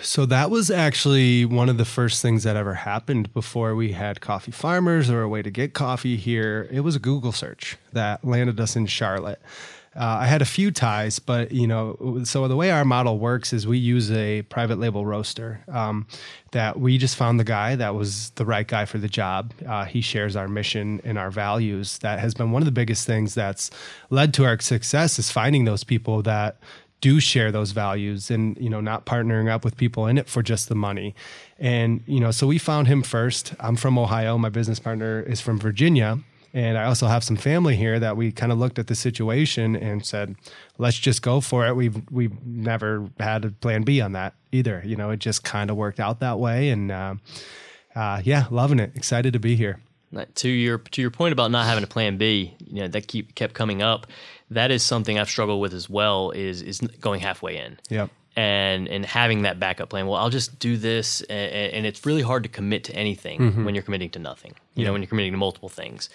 [0.06, 4.22] So that was actually one of the first things that ever happened before we had
[4.22, 6.70] coffee farmers or a way to get coffee here.
[6.72, 9.41] It was a Google search that landed us in Charlotte.
[9.96, 13.52] Uh, I had a few ties, but you know, so the way our model works
[13.54, 15.62] is we use a private label roaster.
[15.70, 16.06] Um,
[16.52, 19.54] that we just found the guy that was the right guy for the job.
[19.68, 21.98] Uh, he shares our mission and our values.
[22.00, 23.72] That has been one of the biggest things that's
[24.10, 26.58] led to our success is finding those people that
[27.01, 30.41] do share those values and you know not partnering up with people in it for
[30.41, 31.13] just the money
[31.60, 35.39] and you know so we found him first i'm from ohio my business partner is
[35.41, 36.19] from virginia
[36.56, 39.75] And I also have some family here that we kind of looked at the situation
[39.75, 40.37] and said,
[40.77, 41.75] let's just go for it.
[41.75, 44.81] We've we've never had a plan B on that either.
[44.85, 47.15] You know, it just kind of worked out that way, and uh,
[47.93, 48.96] uh, yeah, loving it.
[48.96, 49.81] Excited to be here.
[50.35, 53.35] To your to your point about not having a plan B, you know that keep
[53.35, 54.08] kept coming up.
[54.52, 56.31] That is something I've struggled with as well.
[56.31, 57.79] Is is going halfway in.
[57.89, 60.08] Yep and and having that backup plan.
[60.08, 63.65] Well, I'll just do this, and, and it's really hard to commit to anything mm-hmm.
[63.65, 64.52] when you're committing to nothing.
[64.73, 64.87] You yeah.
[64.87, 66.10] know, when you're committing to multiple things.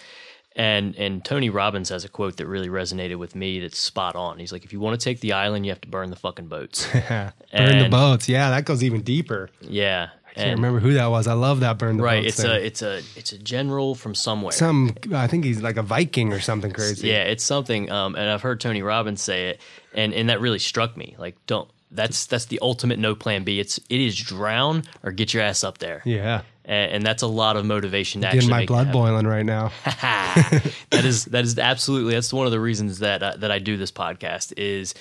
[0.57, 3.61] And and Tony Robbins has a quote that really resonated with me.
[3.61, 4.39] That's spot on.
[4.39, 6.49] He's like, if you want to take the island, you have to burn the fucking
[6.49, 6.89] boats.
[7.09, 8.29] burn and, the boats.
[8.29, 9.49] Yeah, that goes even deeper.
[9.61, 10.09] Yeah.
[10.31, 11.27] I can't and, remember who that was.
[11.27, 12.25] I love that burn the right.
[12.25, 12.51] It's thing.
[12.51, 14.53] a it's a it's a general from somewhere.
[14.53, 17.09] Some I think he's like a Viking or something crazy.
[17.09, 17.91] Yeah, it's something.
[17.91, 19.61] Um, and I've heard Tony Robbins say it,
[19.93, 21.17] and and that really struck me.
[21.19, 23.59] Like, don't that's that's the ultimate no plan B.
[23.59, 26.03] It's it is drown or get your ass up there.
[26.05, 26.43] Yeah.
[26.65, 29.73] And, and that's a lot of motivation to Getting actually my blood boiling right now.
[29.85, 33.77] that is that is absolutely that's one of the reasons that uh, that I do
[33.77, 34.95] this podcast is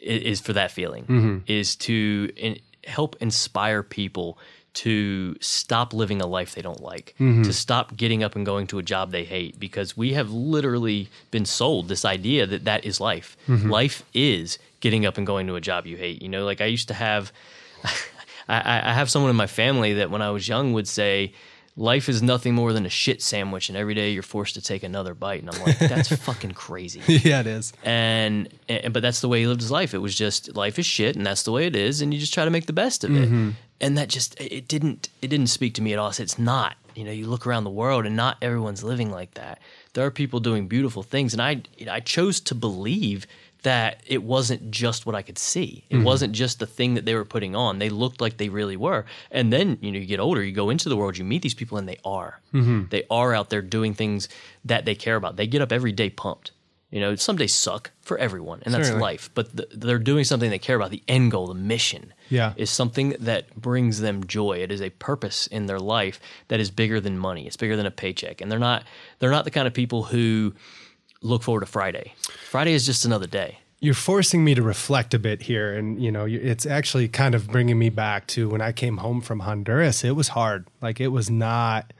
[0.00, 1.38] is for that feeling mm-hmm.
[1.46, 4.38] is to in, help inspire people
[4.78, 7.42] to stop living a life they don't like, mm-hmm.
[7.42, 11.08] to stop getting up and going to a job they hate, because we have literally
[11.32, 13.36] been sold this idea that that is life.
[13.48, 13.68] Mm-hmm.
[13.68, 16.22] Life is getting up and going to a job you hate.
[16.22, 17.32] You know, like I used to have,
[18.48, 21.32] I, I have someone in my family that when I was young would say,
[21.78, 24.82] life is nothing more than a shit sandwich, and every day you're forced to take
[24.82, 25.40] another bite.
[25.40, 27.00] And I'm like, that's fucking crazy.
[27.06, 27.72] yeah, it is.
[27.84, 29.94] And, and, but that's the way he lived his life.
[29.94, 32.34] It was just life is shit, and that's the way it is, and you just
[32.34, 33.28] try to make the best of it.
[33.28, 33.50] Mm-hmm.
[33.80, 36.12] And that just it didn't it didn't speak to me at all.
[36.12, 36.76] So it's not.
[36.96, 39.60] You know, you look around the world, and not everyone's living like that.
[39.92, 43.24] There are people doing beautiful things, and I I chose to believe
[43.62, 45.84] that it wasn't just what I could see.
[45.90, 46.04] It mm-hmm.
[46.04, 47.78] wasn't just the thing that they were putting on.
[47.78, 49.04] They looked like they really were.
[49.30, 51.54] And then, you know, you get older, you go into the world, you meet these
[51.54, 52.40] people, and they are.
[52.54, 52.84] Mm-hmm.
[52.90, 54.28] They are out there doing things
[54.64, 55.36] that they care about.
[55.36, 56.52] They get up every day pumped.
[56.90, 59.02] You know, some days suck for everyone, and that's Certainly.
[59.02, 59.28] life.
[59.34, 60.90] But the, they're doing something they care about.
[60.90, 62.54] The end goal, the mission, yeah.
[62.56, 64.62] is something that brings them joy.
[64.62, 67.46] It is a purpose in their life that is bigger than money.
[67.46, 68.40] It's bigger than a paycheck.
[68.40, 68.84] And they're not
[69.18, 70.54] they're not the kind of people who
[71.20, 72.14] look forward to Friday.
[72.48, 73.58] Friday is just another day.
[73.80, 77.46] You're forcing me to reflect a bit here, and you know, it's actually kind of
[77.46, 80.02] bringing me back to when I came home from Honduras.
[80.02, 80.66] It was hard.
[80.80, 81.92] Like it was not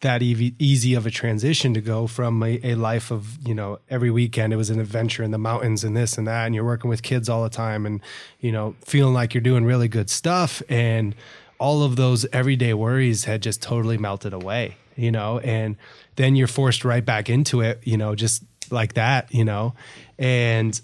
[0.00, 4.10] that easy of a transition to go from a, a, life of you know every
[4.10, 6.88] weekend it was an adventure in the mountains and this and that and you're working
[6.88, 8.00] with kids all the time and
[8.40, 11.14] you know feeling like you're doing really good stuff and
[11.58, 15.76] all of those everyday worries had just totally melted away you know and
[16.16, 19.74] then you're forced right back into it you know just like that you know
[20.18, 20.80] and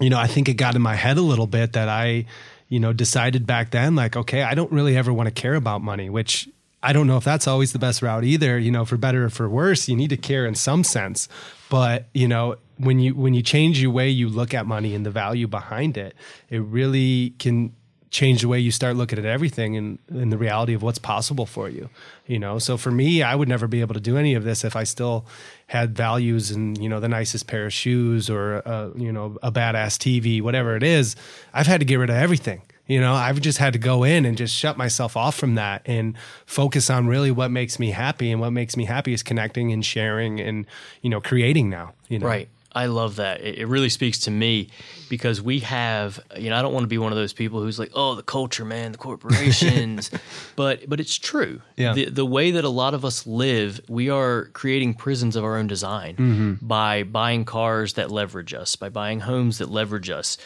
[0.00, 2.24] you know i think it got in my head a little bit that i
[2.68, 5.82] you know decided back then like okay i don't really ever want to care about
[5.82, 6.48] money which
[6.82, 8.58] I don't know if that's always the best route either.
[8.58, 11.28] You know, for better or for worse, you need to care in some sense.
[11.70, 15.06] But you know, when you when you change your way you look at money and
[15.06, 16.14] the value behind it,
[16.50, 17.72] it really can
[18.12, 21.46] change the way you start looking at everything and, and the reality of what's possible
[21.46, 21.88] for you.
[22.26, 24.62] You know, so for me, I would never be able to do any of this
[24.62, 25.26] if I still
[25.66, 29.50] had values and you know the nicest pair of shoes or a, you know a
[29.50, 31.16] badass TV, whatever it is.
[31.52, 34.24] I've had to get rid of everything you know, I've just had to go in
[34.24, 36.14] and just shut myself off from that and
[36.46, 38.30] focus on really what makes me happy.
[38.30, 40.66] And what makes me happy is connecting and sharing and,
[41.00, 41.94] you know, creating now.
[42.08, 42.26] You know?
[42.26, 42.48] Right.
[42.74, 43.40] I love that.
[43.42, 44.68] It, really speaks to me
[45.08, 47.78] because we have, you know, I don't want to be one of those people who's
[47.78, 50.10] like, oh, the culture, man, the corporations,
[50.56, 51.60] but but it's true.
[51.76, 51.92] Yeah.
[51.92, 55.56] The the way that a lot of us live, we are creating prisons of our
[55.56, 56.66] own design mm-hmm.
[56.66, 60.38] by buying cars that leverage us, by buying homes that leverage us,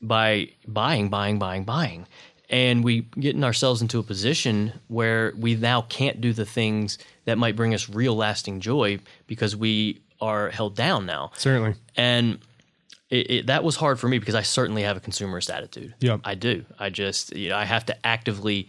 [0.00, 2.06] by buying, buying, buying, buying.
[2.48, 7.38] And we getting ourselves into a position where we now can't do the things that
[7.38, 11.30] might bring us real lasting joy because we are held down now.
[11.36, 11.74] Certainly.
[11.96, 12.38] And
[13.10, 15.94] it, it, that was hard for me because I certainly have a consumerist attitude.
[16.00, 16.64] Yeah, I do.
[16.78, 18.68] I just you know I have to actively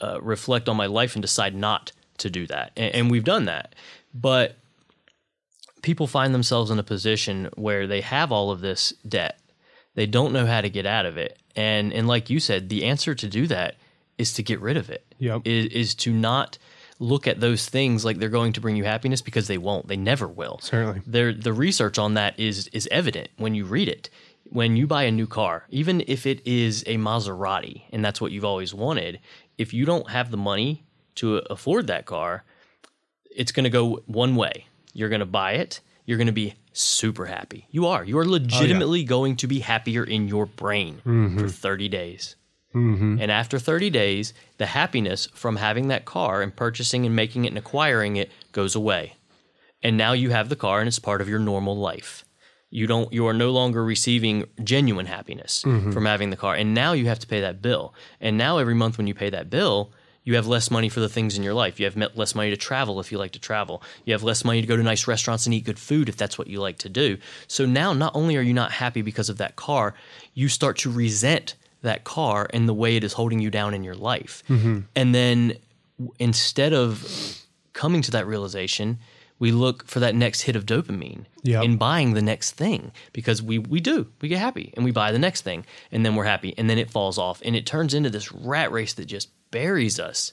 [0.00, 3.44] uh, reflect on my life and decide not to do that, and, and, we've done
[3.44, 3.74] that.
[4.12, 4.56] But
[5.82, 9.38] people find themselves in a position where they have all of this debt
[9.98, 11.40] they don't know how to get out of it.
[11.56, 13.74] And and like you said, the answer to do that
[14.16, 15.04] is to get rid of it.
[15.18, 15.42] Yep.
[15.44, 16.56] Is, is to not
[16.98, 19.88] look at those things like they're going to bring you happiness because they won't.
[19.88, 20.58] They never will.
[20.62, 21.02] Certainly.
[21.06, 24.10] There the research on that is is evident when you read it.
[24.50, 28.32] When you buy a new car, even if it is a Maserati and that's what
[28.32, 29.20] you've always wanted,
[29.58, 30.86] if you don't have the money
[31.16, 32.44] to afford that car,
[33.30, 34.66] it's going to go one way.
[34.94, 37.68] You're going to buy it you're going to be super happy.
[37.70, 38.02] You are.
[38.02, 39.06] You are legitimately oh, yeah.
[39.06, 41.38] going to be happier in your brain mm-hmm.
[41.38, 42.34] for 30 days.
[42.74, 43.18] Mm-hmm.
[43.20, 47.48] And after 30 days, the happiness from having that car and purchasing and making it
[47.48, 49.14] and acquiring it goes away.
[49.82, 52.24] and now you have the car and it's part of your normal life.
[52.70, 55.62] You don't you are no longer receiving genuine happiness
[55.92, 57.94] from having the car and now you have to pay that bill.
[58.20, 59.92] And now every month when you pay that bill,
[60.24, 61.78] you have less money for the things in your life.
[61.80, 63.82] You have less money to travel if you like to travel.
[64.04, 66.36] You have less money to go to nice restaurants and eat good food if that's
[66.36, 67.16] what you like to do.
[67.46, 69.94] So now not only are you not happy because of that car,
[70.34, 73.84] you start to resent that car and the way it is holding you down in
[73.84, 74.42] your life.
[74.48, 74.80] Mm-hmm.
[74.96, 75.54] And then
[76.18, 77.06] instead of
[77.72, 78.98] coming to that realization,
[79.38, 81.64] we look for that next hit of dopamine Yep.
[81.64, 85.12] in buying the next thing because we we do we get happy and we buy
[85.12, 87.94] the next thing and then we're happy and then it falls off and it turns
[87.94, 90.32] into this rat race that just buries us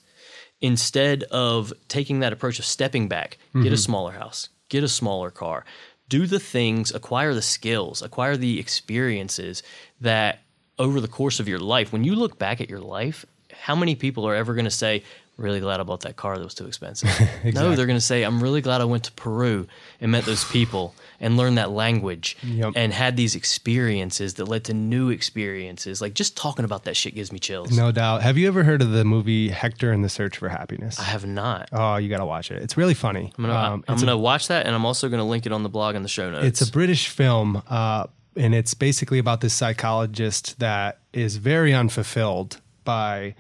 [0.62, 3.76] instead of taking that approach of stepping back get a mm-hmm.
[3.76, 5.64] smaller house get a smaller car
[6.10, 9.64] do the things acquire the skills acquire the experiences
[10.02, 10.40] that
[10.80, 13.96] over the course of your life when you look back at your life how many
[13.96, 15.02] people are ever going to say
[15.38, 17.10] really glad i bought that car that was too expensive
[17.54, 19.68] no they're going to say i'm really glad i went to peru
[20.02, 22.74] and met those people and learned that language Yep.
[22.76, 27.16] and had these experiences that led to new experiences like just talking about that shit
[27.16, 28.22] gives me chills No doubt.
[28.22, 31.00] Have you ever heard of the movie Hector and the Search for Happiness?
[31.00, 32.62] i have not Oh, you got to watch it.
[32.62, 33.32] It's really funny.
[33.38, 35.52] I'm gonna, Um, I'm it's, a, gonna watch that, and I'm also gonna link it
[35.52, 36.46] on the blog and the show notes.
[36.46, 42.60] it's a British film, uh, and it's basically about this psychologist that is very unfulfilled
[42.84, 43.36] by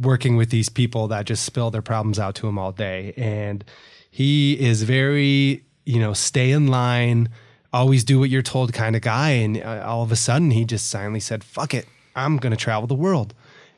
[0.00, 3.12] working with these people that just spill their problems out to him all day.
[3.16, 3.64] And
[4.10, 7.28] he is very, you know, stay in line,
[7.72, 9.30] always do what you're told kind of guy.
[9.30, 12.56] And uh, all of a sudden, he just silently said, fuck it, I'm going to
[12.56, 13.34] travel the world.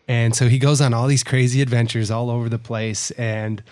[0.09, 3.11] And so he goes on all these crazy adventures all over the place.
[3.13, 3.63] And,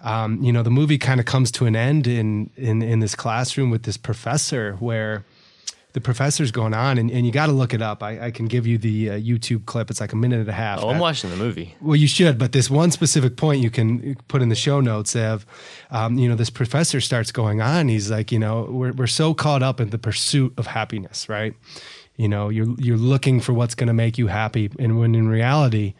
[0.00, 3.14] um, you know, the movie kind of comes to an end in, in, in this
[3.14, 5.24] classroom with this professor where
[5.96, 8.02] the professor's going on, and, and you got to look it up.
[8.02, 9.90] I, I can give you the uh, YouTube clip.
[9.90, 10.84] It's like a minute and a half.
[10.84, 11.74] oh, I'm watching the movie.
[11.80, 15.16] well, you should, but this one specific point you can put in the show notes
[15.16, 15.46] of,
[15.90, 17.88] um, you know, this professor starts going on.
[17.88, 21.54] He's like, you know, we're, we're so caught up in the pursuit of happiness, right?
[22.18, 24.70] You know, you're, you're looking for what's going to make you happy.
[24.78, 25.94] And when in reality,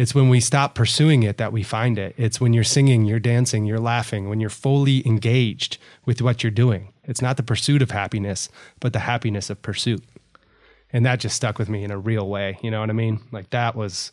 [0.00, 2.14] it's when we stop pursuing it that we find it.
[2.16, 5.76] It's when you're singing, you're dancing, you're laughing, when you're fully engaged
[6.06, 6.94] with what you're doing.
[7.04, 8.48] It's not the pursuit of happiness,
[8.80, 10.02] but the happiness of pursuit.
[10.90, 12.58] And that just stuck with me in a real way.
[12.62, 13.20] You know what I mean?
[13.30, 14.10] Like that was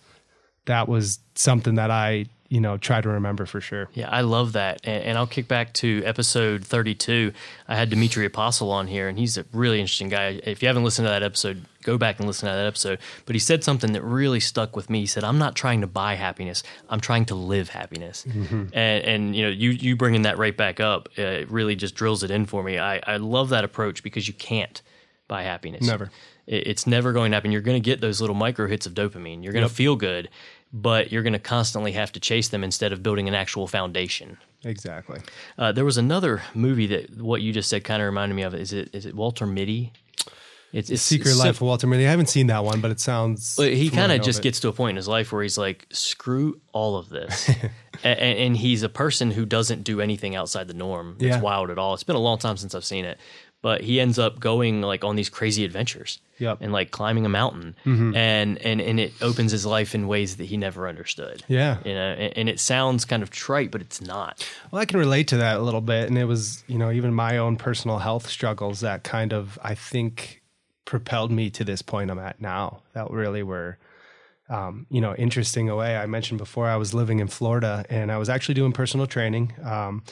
[0.65, 3.89] that was something that I, you know, try to remember for sure.
[3.93, 4.79] Yeah, I love that.
[4.85, 7.33] And, and I'll kick back to episode 32.
[7.67, 10.39] I had Dimitri Apostle on here, and he's a really interesting guy.
[10.43, 12.99] If you haven't listened to that episode, go back and listen to that episode.
[13.25, 15.01] But he said something that really stuck with me.
[15.01, 18.23] He said, I'm not trying to buy happiness, I'm trying to live happiness.
[18.25, 21.95] And, and, you know, you, you bringing that right back up, uh, it really just
[21.95, 22.77] drills it in for me.
[22.79, 24.81] I, I love that approach because you can't
[25.27, 25.85] buy happiness.
[25.85, 26.05] Never.
[26.45, 27.51] It- It's never going to happen.
[27.51, 29.43] You're going to get those little micro hits of dopamine.
[29.43, 30.29] You're going to feel good,
[30.73, 34.37] but you're going to constantly have to chase them instead of building an actual foundation.
[34.63, 35.19] Exactly.
[35.57, 38.53] Uh, there was another movie that what you just said kind of reminded me of.
[38.55, 39.93] Is it is it Walter Mitty?
[40.73, 42.05] It's, it's Secret so- Life of Walter Mitty.
[42.05, 43.55] I haven't seen that one, but it sounds.
[43.55, 45.31] but he from what I kind of just gets to a point in his life
[45.31, 47.47] where he's like, screw all of this.
[48.03, 51.13] and, and he's a person who doesn't do anything outside the norm.
[51.19, 51.39] It's Yeah.
[51.39, 51.93] wild at all.
[51.93, 53.17] It's been a long time since I've seen it.
[53.63, 56.55] But he ends up going like on these crazy adventures Yep.
[56.55, 56.63] Mm-hmm.
[56.65, 57.75] and like climbing a mountain.
[57.83, 58.13] And,
[58.59, 61.43] and and it opens his life in ways that he never understood.
[61.47, 61.79] Yeah.
[61.83, 64.47] You know, and, and it sounds kind of trite, but it's not.
[64.71, 67.13] Well, I can relate to that a little bit, and it was, you know, even
[67.15, 70.43] my own personal health struggles that kind of, I think,
[70.85, 72.83] propelled me to this point I'm at now.
[72.93, 73.79] That really were,
[74.49, 75.97] um, you know, interesting away.
[75.97, 79.53] I mentioned before I was living in Florida, and I was actually doing personal training,
[79.63, 80.03] um,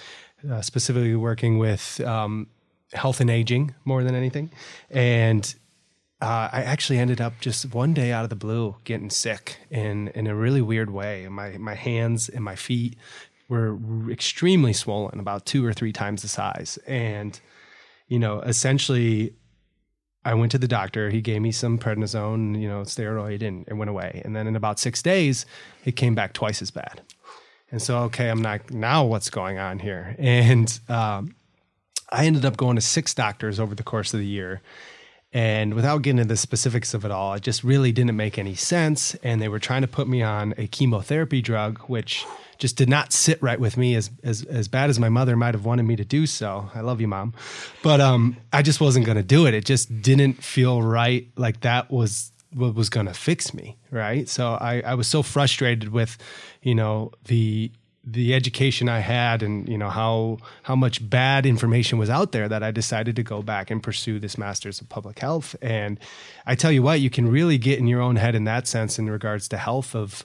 [0.49, 2.47] uh, specifically working with um,
[2.95, 4.51] health and aging more than anything,
[4.89, 5.55] and
[6.21, 10.07] uh, I actually ended up just one day out of the blue getting sick in
[10.09, 11.27] in a really weird way.
[11.27, 12.97] My my hands and my feet
[13.47, 13.77] were
[14.09, 17.39] extremely swollen, about two or three times the size, and
[18.07, 19.33] you know, essentially,
[20.23, 21.09] I went to the doctor.
[21.09, 24.21] He gave me some prednisone, you know, steroid, and it went away.
[24.23, 25.45] And then in about six days,
[25.85, 27.01] it came back twice as bad.
[27.71, 29.05] And so, okay, I'm not now.
[29.05, 30.15] What's going on here?
[30.19, 31.35] And um,
[32.09, 34.61] I ended up going to six doctors over the course of the year.
[35.33, 38.55] And without getting into the specifics of it all, it just really didn't make any
[38.55, 39.15] sense.
[39.15, 42.25] And they were trying to put me on a chemotherapy drug, which
[42.57, 45.53] just did not sit right with me as as, as bad as my mother might
[45.53, 46.69] have wanted me to do so.
[46.73, 47.33] I love you, mom.
[47.83, 49.53] But um, I just wasn't going to do it.
[49.53, 51.27] It just didn't feel right.
[51.35, 53.77] Like that was what was going to fix me.
[53.91, 54.29] Right.
[54.29, 56.17] So I, I was so frustrated with,
[56.61, 57.71] you know, the
[58.05, 62.47] the education I had and you know how how much bad information was out there
[62.47, 65.55] that I decided to go back and pursue this masters of public health.
[65.61, 65.99] And
[66.45, 68.99] I tell you what you can really get in your own head in that sense
[68.99, 70.23] in regards to health of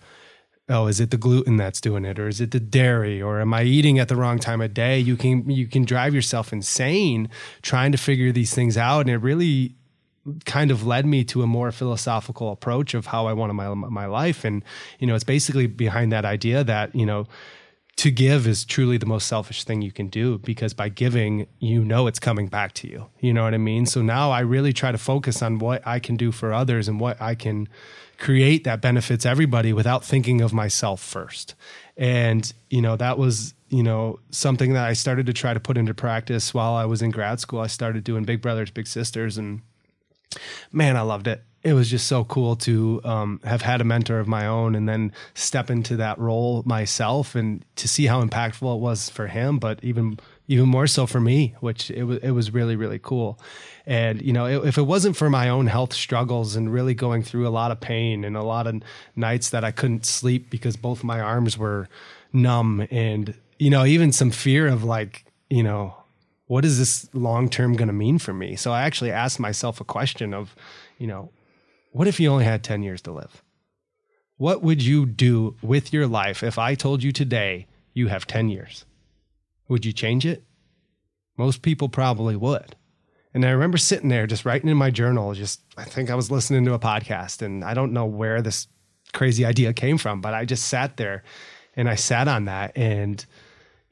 [0.68, 3.52] oh is it the gluten that's doing it or is it the dairy or am
[3.52, 4.98] i eating at the wrong time of day?
[4.98, 7.30] You can you can drive yourself insane
[7.62, 9.00] trying to figure these things out.
[9.00, 9.74] And it really
[10.44, 14.04] kind of led me to a more philosophical approach of how I wanted my my
[14.04, 14.44] life.
[14.44, 14.62] And
[14.98, 17.26] you know it's basically behind that idea that you know
[18.00, 21.84] to give is truly the most selfish thing you can do because by giving you
[21.84, 23.04] know it's coming back to you.
[23.20, 23.84] You know what i mean?
[23.84, 26.98] So now i really try to focus on what i can do for others and
[26.98, 27.68] what i can
[28.16, 31.54] create that benefits everybody without thinking of myself first.
[31.98, 35.76] And you know that was you know something that i started to try to put
[35.76, 37.60] into practice while i was in grad school.
[37.60, 39.60] I started doing big brothers big sisters and
[40.72, 44.18] man i loved it it was just so cool to um, have had a mentor
[44.18, 48.76] of my own and then step into that role myself and to see how impactful
[48.76, 52.30] it was for him, but even even more so for me, which it was it
[52.30, 53.38] was really really cool.
[53.84, 57.46] And you know, if it wasn't for my own health struggles and really going through
[57.46, 58.82] a lot of pain and a lot of
[59.14, 61.88] nights that I couldn't sleep because both my arms were
[62.32, 65.94] numb and you know even some fear of like you know
[66.46, 68.56] what is this long term going to mean for me?
[68.56, 70.56] So I actually asked myself a question of
[70.98, 71.30] you know
[71.90, 73.42] what if you only had 10 years to live?
[74.36, 78.48] What would you do with your life if I told you today you have 10
[78.48, 78.84] years?
[79.68, 80.44] Would you change it?
[81.36, 82.76] Most people probably would.
[83.32, 86.30] And I remember sitting there just writing in my journal, just I think I was
[86.30, 88.66] listening to a podcast and I don't know where this
[89.12, 91.22] crazy idea came from, but I just sat there
[91.76, 93.24] and I sat on that and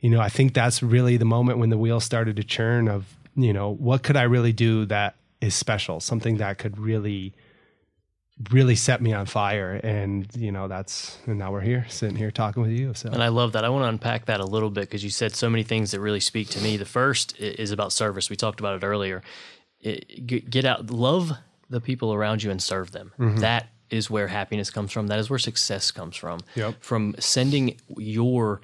[0.00, 3.16] you know, I think that's really the moment when the wheel started to churn of,
[3.34, 7.34] you know, what could I really do that is special, something that could really
[8.50, 9.80] really set me on fire.
[9.82, 12.94] And you know that's and now we're here sitting here talking with you.
[12.94, 13.64] So and i love that.
[13.64, 16.00] I want to unpack that a little bit because you said so many things that
[16.00, 16.76] really speak to me.
[16.76, 18.30] The first is about service.
[18.30, 19.22] We talked about it earlier.
[19.80, 21.32] It, get out love
[21.70, 23.12] the people around you and serve them.
[23.18, 23.38] Mm-hmm.
[23.38, 25.06] that is where happiness comes from.
[25.06, 26.40] That is where success comes from.
[26.54, 26.74] Yep.
[26.80, 28.60] from sending your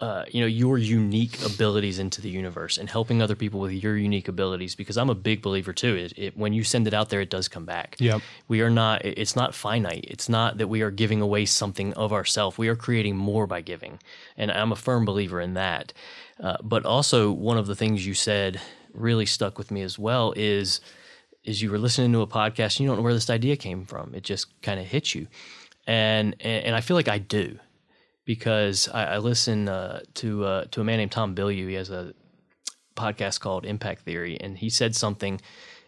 [0.00, 3.96] uh, you know your unique abilities into the universe and helping other people with your
[3.96, 5.94] unique abilities because I'm a big believer too.
[5.94, 7.94] It, it, when you send it out there, it does come back.
[8.00, 8.20] Yep.
[8.48, 9.04] We are not.
[9.04, 10.04] It's not finite.
[10.08, 12.58] It's not that we are giving away something of ourselves.
[12.58, 14.00] We are creating more by giving,
[14.36, 15.92] and I'm a firm believer in that.
[16.42, 18.60] Uh, but also, one of the things you said
[18.92, 20.80] really stuck with me as well is
[21.44, 23.84] is you were listening to a podcast and you don't know where this idea came
[23.84, 24.12] from.
[24.14, 25.28] It just kind of hits you,
[25.86, 27.60] and, and and I feel like I do
[28.24, 31.68] because I, I listen uh, to uh, to a man named Tom Bilyeu.
[31.68, 32.14] He has a
[32.96, 35.40] podcast called Impact Theory, and he said something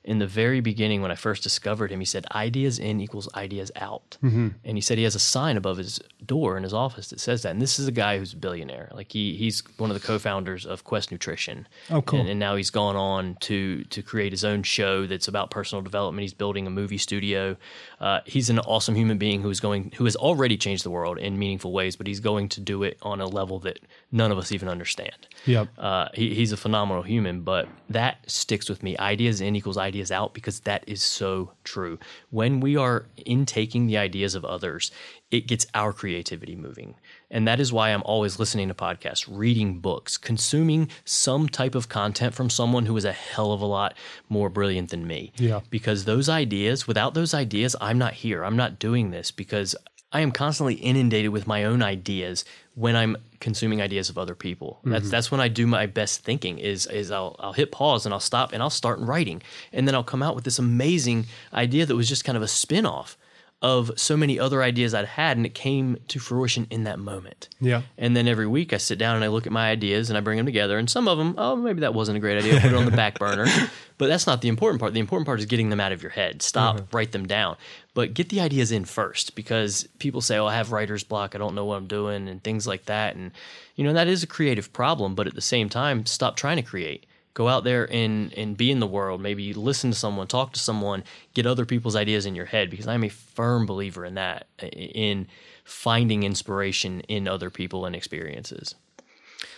[0.07, 3.73] in the very beginning when I first discovered him, he said ideas in equals ideas
[3.75, 4.17] out.
[4.23, 4.49] Mm-hmm.
[4.65, 7.43] And he said he has a sign above his door in his office that says
[7.43, 7.51] that.
[7.51, 8.89] And this is a guy who's a billionaire.
[8.95, 11.67] Like he he's one of the co-founders of Quest Nutrition.
[11.91, 12.21] Oh, cool.
[12.21, 15.83] And, and, now he's gone on to to create his own show that's about personal
[15.83, 16.23] development.
[16.23, 17.57] He's building a movie studio.
[18.01, 21.37] Uh, he's an awesome human being who's going who has already changed the world in
[21.37, 23.81] meaningful ways, but he's going to do it on a level that
[24.13, 25.27] none of us even understand.
[25.47, 25.69] Yep.
[25.77, 28.97] Uh, he, he's a phenomenal human, but that sticks with me.
[28.99, 31.99] Ideas in equals ideas ideas out because that is so true.
[32.31, 34.91] When we are intaking the ideas of others,
[35.31, 36.95] it gets our creativity moving.
[37.31, 41.89] And that is why I'm always listening to podcasts, reading books, consuming some type of
[41.89, 43.95] content from someone who is a hell of a lot
[44.29, 45.33] more brilliant than me.
[45.37, 45.61] Yeah.
[45.71, 48.45] Because those ideas, without those ideas, I'm not here.
[48.45, 49.75] I'm not doing this because
[50.13, 52.45] I am constantly inundated with my own ideas
[52.75, 54.81] when I'm consuming ideas of other people.
[54.85, 55.11] That's mm-hmm.
[55.11, 56.59] that's when I do my best thinking.
[56.59, 59.43] Is is I'll I'll hit pause and I'll stop and I'll start writing,
[59.73, 62.49] and then I'll come out with this amazing idea that was just kind of a
[62.49, 63.19] spin off
[63.67, 67.49] of so many other ideas I'd had, and it came to fruition in that moment.
[67.61, 67.83] Yeah.
[67.99, 70.21] And then every week I sit down and I look at my ideas and I
[70.21, 72.61] bring them together, and some of them, oh, maybe that wasn't a great idea.
[72.61, 73.47] Put it on the back burner.
[73.99, 74.93] But that's not the important part.
[74.93, 76.43] The important part is getting them out of your head.
[76.43, 76.95] Stop, mm-hmm.
[76.95, 77.57] write them down,
[77.95, 81.35] but get the ideas in first because people say, "Oh, I have writer's block.
[81.35, 83.17] I don't know what I'm doing," and things like that.
[83.17, 83.31] And
[83.75, 85.15] you know that is a creative problem.
[85.15, 87.07] But at the same time, stop trying to create
[87.37, 89.21] go out there and and be in the world.
[89.21, 92.89] Maybe listen to someone talk to someone get other people's ideas in your head because
[92.89, 95.29] i'm a firm believer in that in
[95.63, 98.75] finding inspiration in other people and experiences.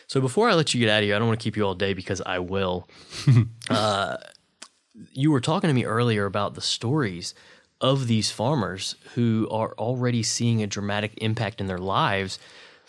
[0.08, 1.64] So before i let you get out of here i don't want to keep you
[1.64, 2.86] all day because i will.
[3.70, 4.16] Uh,
[5.12, 7.34] you were talking to me earlier about the stories
[7.82, 12.38] of these farmers who are already seeing a dramatic impact in their lives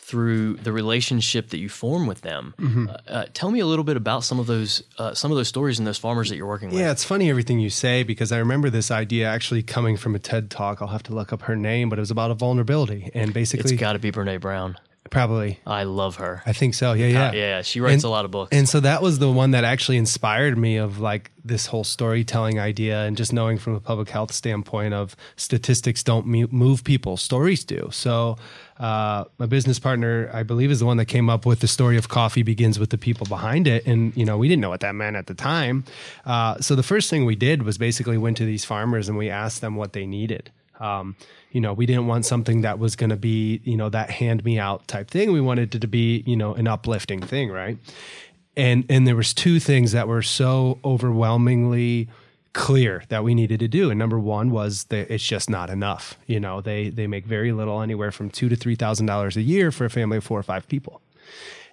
[0.09, 2.55] through the relationship that you form with them.
[2.57, 2.89] Mm-hmm.
[2.89, 5.47] Uh, uh, tell me a little bit about some of those uh, some of those
[5.47, 6.79] stories and those farmers that you're working with.
[6.79, 10.19] Yeah, it's funny everything you say because I remember this idea actually coming from a
[10.19, 10.81] TED talk.
[10.81, 13.71] I'll have to look up her name, but it was about a vulnerability and basically
[13.71, 14.77] it's got to be Brene Brown.
[15.09, 15.59] Probably.
[15.65, 16.43] I love her.
[16.45, 16.93] I think so.
[16.93, 17.31] Yeah, yeah.
[17.31, 18.55] yeah, she writes And- a lot of books.
[18.55, 22.59] And so that was the one that actually inspired me of like this whole storytelling
[22.59, 27.63] idea and just knowing from a public health standpoint of statistics don't move people, stories
[27.63, 27.89] do.
[27.91, 28.37] So
[28.79, 31.97] uh, my business partner, I believe, is the one that came up with the story
[31.97, 33.85] of coffee begins with the people behind it.
[33.85, 35.83] And, you know, we didn't know what that meant at the time.
[36.25, 39.29] Uh, so the first thing we did was basically went to these farmers and we
[39.29, 40.51] asked them what they needed.
[40.79, 41.17] Um,
[41.51, 44.45] you know, we didn't want something that was going to be, you know, that hand
[44.45, 45.33] me out type thing.
[45.33, 47.77] We wanted it to be, you know, an uplifting thing, right?
[48.55, 52.07] And and there was two things that were so overwhelmingly
[52.53, 53.89] clear that we needed to do.
[53.89, 56.17] And number one was that it's just not enough.
[56.25, 59.41] You know, they they make very little, anywhere from two to three thousand dollars a
[59.41, 61.01] year for a family of four or five people.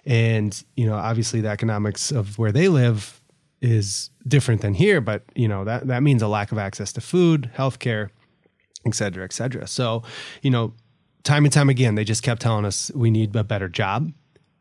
[0.05, 3.21] And, you know, obviously the economics of where they live
[3.61, 7.01] is different than here, but you know, that that means a lack of access to
[7.01, 8.09] food, healthcare,
[8.85, 9.65] et cetera, et cetera.
[9.67, 10.03] So,
[10.43, 10.73] you know,
[11.23, 14.11] time and time again, they just kept telling us we need a better job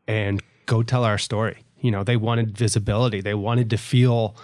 [0.08, 1.58] and go tell our story.
[1.80, 3.20] You know, they wanted visibility.
[3.20, 4.34] They wanted to feel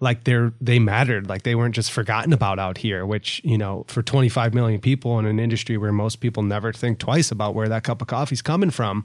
[0.00, 3.84] like they're they mattered, like they weren't just forgotten about out here, which, you know,
[3.86, 7.68] for 25 million people in an industry where most people never think twice about where
[7.68, 9.04] that cup of coffee's coming from,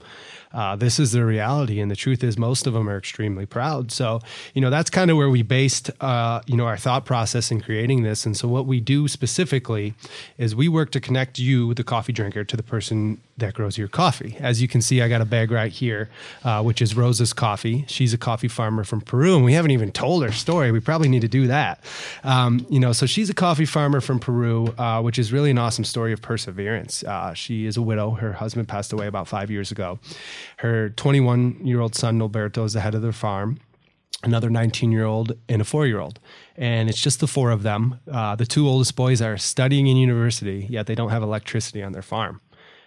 [0.53, 1.81] uh, this is the reality.
[1.81, 3.91] And the truth is most of them are extremely proud.
[3.91, 4.21] So,
[4.53, 7.61] you know, that's kind of where we based uh, you know, our thought process in
[7.61, 8.25] creating this.
[8.25, 9.93] And so what we do specifically
[10.37, 13.87] is we work to connect you, the coffee drinker, to the person that grows your
[13.87, 14.37] coffee.
[14.39, 16.09] As you can see, I got a bag right here,
[16.43, 17.85] uh, which is Rosa's Coffee.
[17.87, 20.71] She's a coffee farmer from Peru, and we haven't even told her story.
[20.71, 21.83] We probably need to do that.
[22.23, 25.57] Um, you know, so she's a coffee farmer from Peru, uh, which is really an
[25.57, 27.03] awesome story of perseverance.
[27.03, 28.11] Uh, she is a widow.
[28.11, 29.99] Her husband passed away about five years ago.
[30.57, 33.59] Her 21 year old son, Norberto, is the head of their farm
[34.23, 36.19] another 19 year old and a four year old.
[36.57, 37.99] And it's just the four of them.
[38.11, 41.91] Uh, the two oldest boys are studying in university, yet they don't have electricity on
[41.91, 42.41] their farm.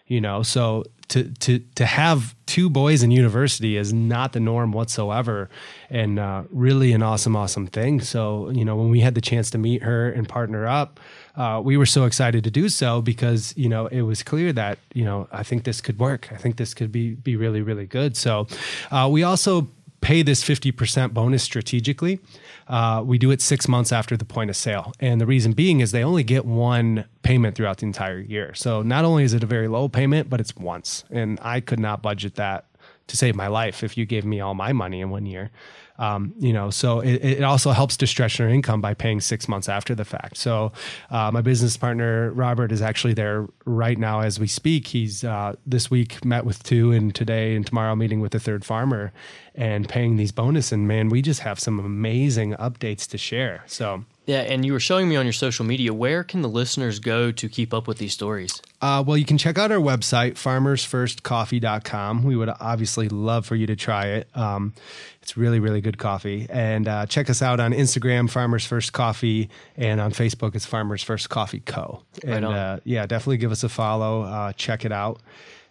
[0.09, 4.73] You know, so to to to have two boys in university is not the norm
[4.73, 5.49] whatsoever,
[5.91, 8.01] and uh, really an awesome, awesome thing.
[8.01, 11.01] So you know, when we had the chance to meet her and partner up,
[11.37, 14.79] uh, we were so excited to do so because you know it was clear that
[14.95, 16.29] you know I think this could work.
[16.33, 18.17] I think this could be be really, really good.
[18.17, 18.47] So
[18.91, 19.69] uh, we also
[20.01, 22.21] pay this 50% bonus strategically.
[22.69, 24.93] Uh, we do it six months after the point of sale.
[25.01, 28.55] And the reason being is they only get one payment throughout the entire year.
[28.55, 31.05] So not only is it a very low payment, but it's once.
[31.11, 32.67] And I could not budget that
[33.07, 35.51] to save my life if you gave me all my money in one year.
[35.99, 39.49] Um, you know, so it, it also helps to stretch their income by paying six
[39.49, 40.37] months after the fact.
[40.37, 40.73] So
[41.11, 44.87] uh, my business partner Robert is actually there right now as we speak.
[44.87, 48.65] He's uh, this week met with two, and today and tomorrow meeting with the third
[48.65, 49.13] farmer
[49.55, 50.71] and paying these bonus.
[50.71, 53.65] And man, we just have some amazing updates to share.
[53.67, 54.05] So.
[54.27, 55.93] yeah, and you were showing me on your social media.
[55.93, 58.63] Where can the listeners go to keep up with these stories?
[58.81, 62.23] Uh, well, you can check out our website, farmersfirstcoffee.com.
[62.23, 64.29] We would obviously love for you to try it.
[64.37, 64.73] Um,
[65.21, 66.47] it's really, really good coffee.
[66.49, 71.03] And uh, check us out on Instagram, Farmers First Coffee, and on Facebook, it's Farmers
[71.03, 72.03] First Coffee Co.
[72.25, 72.55] And on.
[72.55, 74.23] uh, yeah, definitely give us a follow.
[74.23, 75.21] Uh, check it out.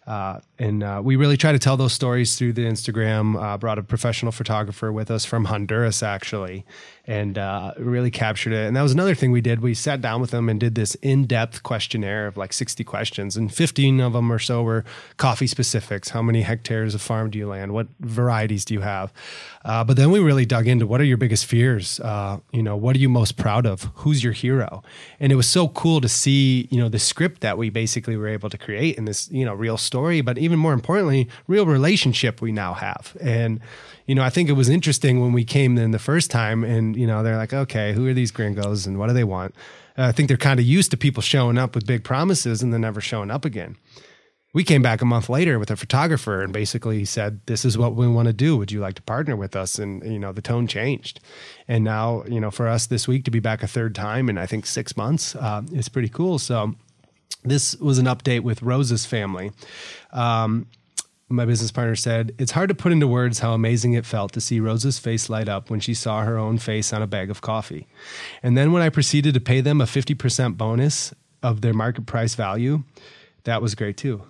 [0.05, 3.41] Uh, and uh, we really try to tell those stories through the Instagram.
[3.41, 6.65] Uh, brought a professional photographer with us from Honduras, actually,
[7.07, 8.67] and uh, really captured it.
[8.67, 9.61] And that was another thing we did.
[9.61, 13.37] We sat down with them and did this in depth questionnaire of like 60 questions,
[13.37, 14.83] and 15 of them or so were
[15.15, 16.09] coffee specifics.
[16.09, 17.71] How many hectares of farm do you land?
[17.71, 19.13] What varieties do you have?
[19.63, 22.01] Uh, but then we really dug into what are your biggest fears?
[22.01, 23.89] Uh, you know, what are you most proud of?
[23.95, 24.83] Who's your hero?
[25.19, 28.27] And it was so cool to see, you know, the script that we basically were
[28.27, 32.41] able to create in this, you know, real story, but even more importantly, real relationship
[32.41, 33.15] we now have.
[33.21, 33.61] And,
[34.07, 36.95] you know, I think it was interesting when we came in the first time and,
[36.95, 39.53] you know, they're like, okay, who are these gringos and what do they want?
[39.97, 42.73] Uh, I think they're kind of used to people showing up with big promises and
[42.73, 43.75] then never showing up again.
[44.53, 47.95] We came back a month later with a photographer and basically said this is what
[47.95, 48.55] we want to do.
[48.57, 49.77] Would you like to partner with us?
[49.77, 51.19] And you know the tone changed.
[51.67, 54.37] And now you know for us this week to be back a third time in
[54.37, 56.39] i think six months uh, is pretty cool.
[56.39, 56.73] So
[57.43, 59.51] this was an update with Rosa's family.
[60.11, 60.67] Um,
[61.29, 64.41] my business partner said, It's hard to put into words how amazing it felt to
[64.41, 67.41] see Rosa's face light up when she saw her own face on a bag of
[67.41, 67.87] coffee.
[68.41, 71.13] And then when I proceeded to pay them a 50% bonus
[71.43, 72.83] of their market price value,
[73.43, 74.23] that was great too.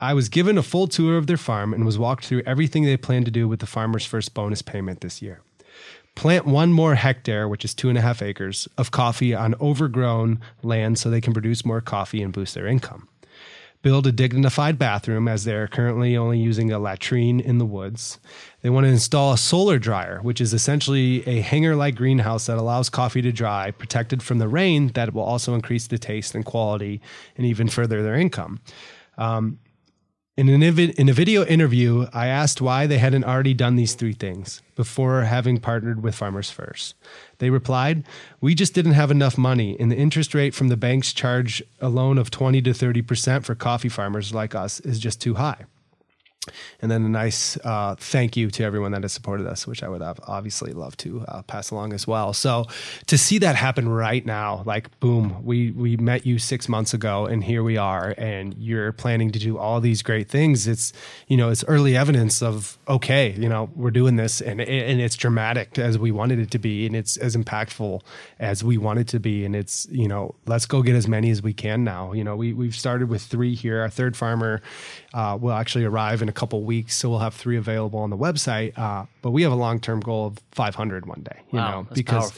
[0.00, 2.96] I was given a full tour of their farm and was walked through everything they
[2.96, 5.42] plan to do with the Farmers First bonus payment this year.
[6.16, 10.40] Plant one more hectare, which is two and a half acres, of coffee on overgrown
[10.62, 13.08] land so they can produce more coffee and boost their income
[13.82, 18.18] build a dignified bathroom as they're currently only using a latrine in the woods.
[18.62, 22.58] They want to install a solar dryer, which is essentially a hanger like greenhouse that
[22.58, 26.44] allows coffee to dry, protected from the rain, that will also increase the taste and
[26.44, 27.00] quality
[27.36, 28.60] and even further their income.
[29.16, 29.58] Um,
[30.40, 34.14] In, an, in a video interview, I asked why they hadn't already done these three
[34.14, 36.94] things before having partnered with Farmers First.
[37.40, 38.04] They replied,
[38.40, 41.90] We just didn't have enough money, and the interest rate from the banks charge a
[41.90, 45.66] loan of 20 to 30% for coffee farmers like us is just too high
[46.80, 49.88] and then a nice uh, thank you to everyone that has supported us, which I
[49.88, 52.32] would have obviously love to uh, pass along as well.
[52.32, 52.64] So
[53.08, 57.26] to see that happen right now, like boom, we we met you six months ago,
[57.26, 60.66] and here we are, and you're planning to do all these great things.
[60.66, 60.94] It's
[61.28, 65.16] you know it's early evidence of okay, you know we're doing this, and and it's
[65.16, 68.00] dramatic as we wanted it to be, and it's as impactful
[68.38, 71.30] as we wanted it to be, and it's you know let's go get as many
[71.30, 72.14] as we can now.
[72.14, 73.82] You know we we've started with three here.
[73.82, 74.62] Our third farmer
[75.12, 78.16] uh, will actually arrive in a couple weeks, so we'll have three available on the
[78.16, 78.78] website.
[78.78, 81.40] Uh, but we have a long term goal of 500 one day.
[81.52, 82.32] You wow, know, because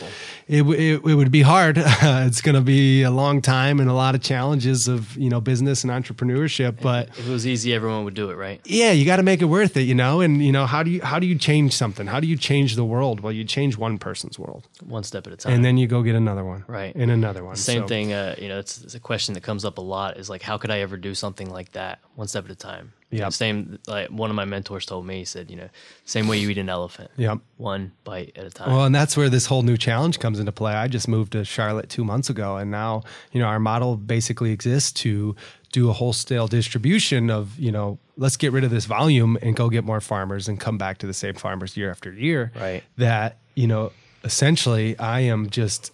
[0.49, 1.77] it, it, it would be hard.
[1.79, 5.41] it's going to be a long time and a lot of challenges of you know
[5.41, 6.81] business and entrepreneurship.
[6.81, 8.61] But if it was easy, everyone would do it, right?
[8.65, 9.83] Yeah, you got to make it worth it.
[9.83, 12.07] You know, and you know how do you how do you change something?
[12.07, 13.21] How do you change the world?
[13.21, 16.03] Well, you change one person's world, one step at a time, and then you go
[16.03, 17.57] get another one, right, and another one.
[17.57, 17.89] Same so.
[17.89, 18.13] thing.
[18.13, 20.17] Uh, you know, it's, it's a question that comes up a lot.
[20.17, 22.01] Is like, how could I ever do something like that?
[22.15, 22.93] One step at a time.
[23.13, 23.29] Yeah.
[23.29, 25.69] Same like one of my mentors told me, he said, you know,
[26.05, 27.11] same way you eat an elephant.
[27.17, 27.39] Yep.
[27.59, 28.71] One bite at a time.
[28.71, 30.73] Well, and that's where this whole new challenge comes into play.
[30.73, 33.03] I just moved to Charlotte two months ago and now,
[33.33, 35.37] you know, our model basically exists to
[35.73, 39.69] do a wholesale distribution of, you know, let's get rid of this volume and go
[39.69, 42.53] get more farmers and come back to the same farmers year after year.
[42.55, 42.83] Right.
[42.97, 43.93] That, you know,
[44.25, 45.93] essentially I am just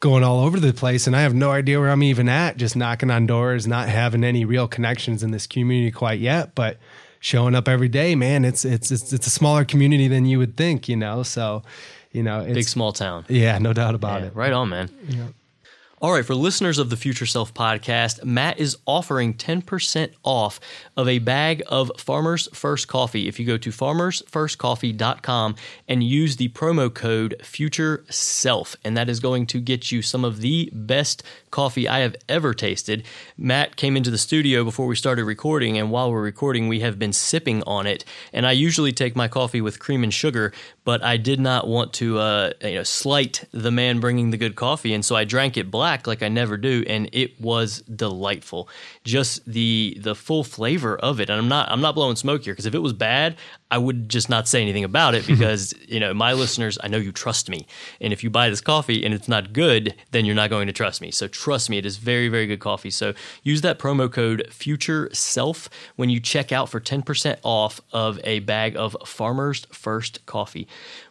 [0.00, 2.76] going all over the place and I have no idea where I'm even at, just
[2.76, 6.78] knocking on doors, not having any real connections in this community quite yet, but
[7.20, 10.56] showing up every day, man, it's it's it's, it's a smaller community than you would
[10.56, 11.22] think, you know.
[11.22, 11.62] So,
[12.12, 13.24] you know, big small town.
[13.28, 14.36] Yeah, no doubt about yeah, it.
[14.36, 14.90] Right on, man.
[15.08, 15.28] Yeah.
[16.02, 20.60] All right, for listeners of the Future Self podcast, Matt is offering 10% off
[20.94, 25.56] of a bag of Farmers First Coffee if you go to farmersfirstcoffee.com
[25.88, 28.76] and use the promo code Future Self.
[28.84, 32.52] And that is going to get you some of the best coffee I have ever
[32.52, 33.04] tasted.
[33.38, 36.98] Matt came into the studio before we started recording, and while we're recording, we have
[36.98, 38.04] been sipping on it.
[38.34, 40.52] And I usually take my coffee with cream and sugar,
[40.86, 44.54] but I did not want to uh, you know, slight the man bringing the good
[44.54, 44.94] coffee.
[44.94, 48.68] And so I drank it black black like I never do, and it was delightful.
[49.06, 51.30] Just the the full flavor of it.
[51.30, 53.36] And I'm not I'm not blowing smoke here because if it was bad,
[53.70, 56.76] I would just not say anything about it because you know my listeners.
[56.82, 57.66] I know you trust me,
[58.00, 60.72] and if you buy this coffee and it's not good, then you're not going to
[60.72, 61.10] trust me.
[61.12, 62.90] So trust me, it is very very good coffee.
[62.90, 68.18] So use that promo code Future Self when you check out for 10% off of
[68.24, 70.66] a bag of Farmers First coffee.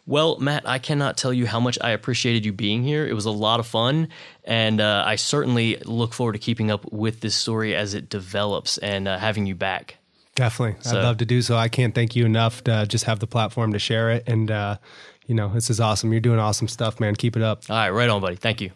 [0.08, 3.04] Well, Matt, I cannot tell you how much I appreciated you being here.
[3.04, 4.08] It was a lot of fun,
[4.44, 8.78] and uh, I certainly look forward to keeping up with this story as it develops
[8.78, 9.96] and uh, having you back.
[10.36, 11.56] Definitely, so, I'd love to do so.
[11.56, 14.76] I can't thank you enough to just have the platform to share it, and uh,
[15.26, 16.12] you know, this is awesome.
[16.12, 17.16] You're doing awesome stuff, man.
[17.16, 17.64] Keep it up.
[17.68, 18.36] All right, right on, buddy.
[18.36, 18.70] Thank you.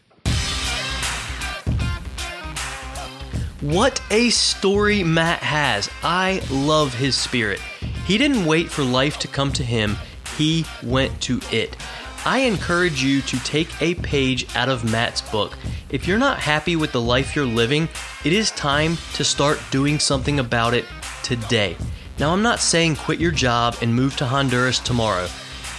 [3.61, 5.89] What a story Matt has.
[6.03, 7.61] I love his spirit.
[8.07, 9.97] He didn't wait for life to come to him
[10.41, 11.77] he went to it.
[12.25, 15.59] I encourage you to take a page out of Matt's book.
[15.91, 17.91] If you're not happy with the life you're living,
[18.25, 20.87] it is time to start doing something about it
[21.23, 21.77] today.
[22.19, 25.29] Now, I'm not saying quit your job and move to Honduras tomorrow,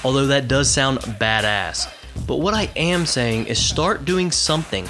[0.03, 1.91] although that does sound badass.
[2.28, 4.88] But what I am saying is start doing something,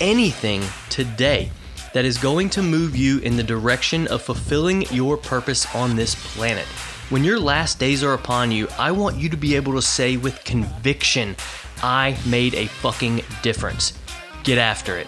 [0.00, 1.52] anything today
[1.94, 6.16] that is going to move you in the direction of fulfilling your purpose on this
[6.34, 6.66] planet.
[7.12, 10.16] When your last days are upon you, I want you to be able to say
[10.16, 11.36] with conviction,
[11.82, 13.92] I made a fucking difference.
[14.44, 15.06] Get after it.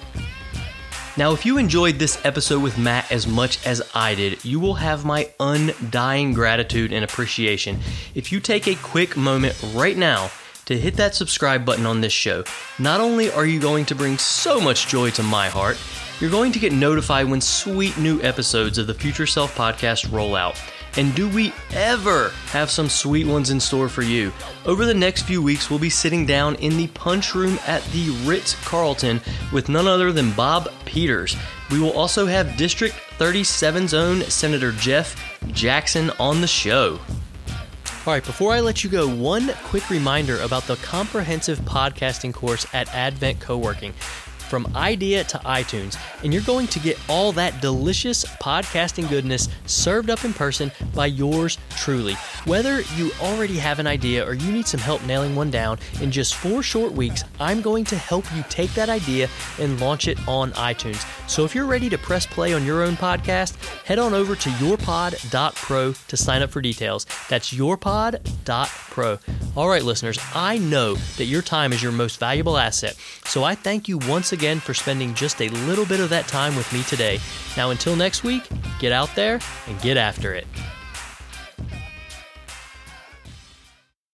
[1.16, 4.74] Now, if you enjoyed this episode with Matt as much as I did, you will
[4.74, 7.78] have my undying gratitude and appreciation
[8.14, 10.30] if you take a quick moment right now
[10.66, 12.44] to hit that subscribe button on this show.
[12.78, 15.78] Not only are you going to bring so much joy to my heart,
[16.20, 20.36] you're going to get notified when sweet new episodes of the Future Self podcast roll
[20.36, 20.61] out.
[20.97, 24.32] And do we ever have some sweet ones in store for you?
[24.64, 28.11] Over the next few weeks, we'll be sitting down in the punch room at the
[28.24, 29.20] Ritz Carlton
[29.53, 31.36] with none other than Bob Peters.
[31.70, 37.01] We will also have District 37's own Senator Jeff Jackson on the show.
[38.07, 42.66] All right, before I let you go, one quick reminder about the comprehensive podcasting course
[42.72, 43.95] at Advent Co-working.
[44.49, 50.11] From idea to iTunes, and you're going to get all that delicious podcasting goodness served
[50.11, 52.14] up in person by yours truly.
[52.45, 56.11] Whether you already have an idea or you need some help nailing one down, in
[56.11, 59.28] just four short weeks, I'm going to help you take that idea
[59.59, 61.05] and launch it on iTunes.
[61.28, 64.51] So if you're ready to press play on your own podcast, head on over to
[64.51, 67.07] yourpod.pro to sign up for details.
[67.28, 69.18] That's yourpod.pro.
[69.57, 73.55] All right, listeners, I know that your time is your most valuable asset, so I
[73.55, 76.82] thank you once again for spending just a little bit of that time with me
[76.82, 77.18] today.
[77.57, 78.43] Now, until next week,
[78.78, 80.47] get out there and get after it.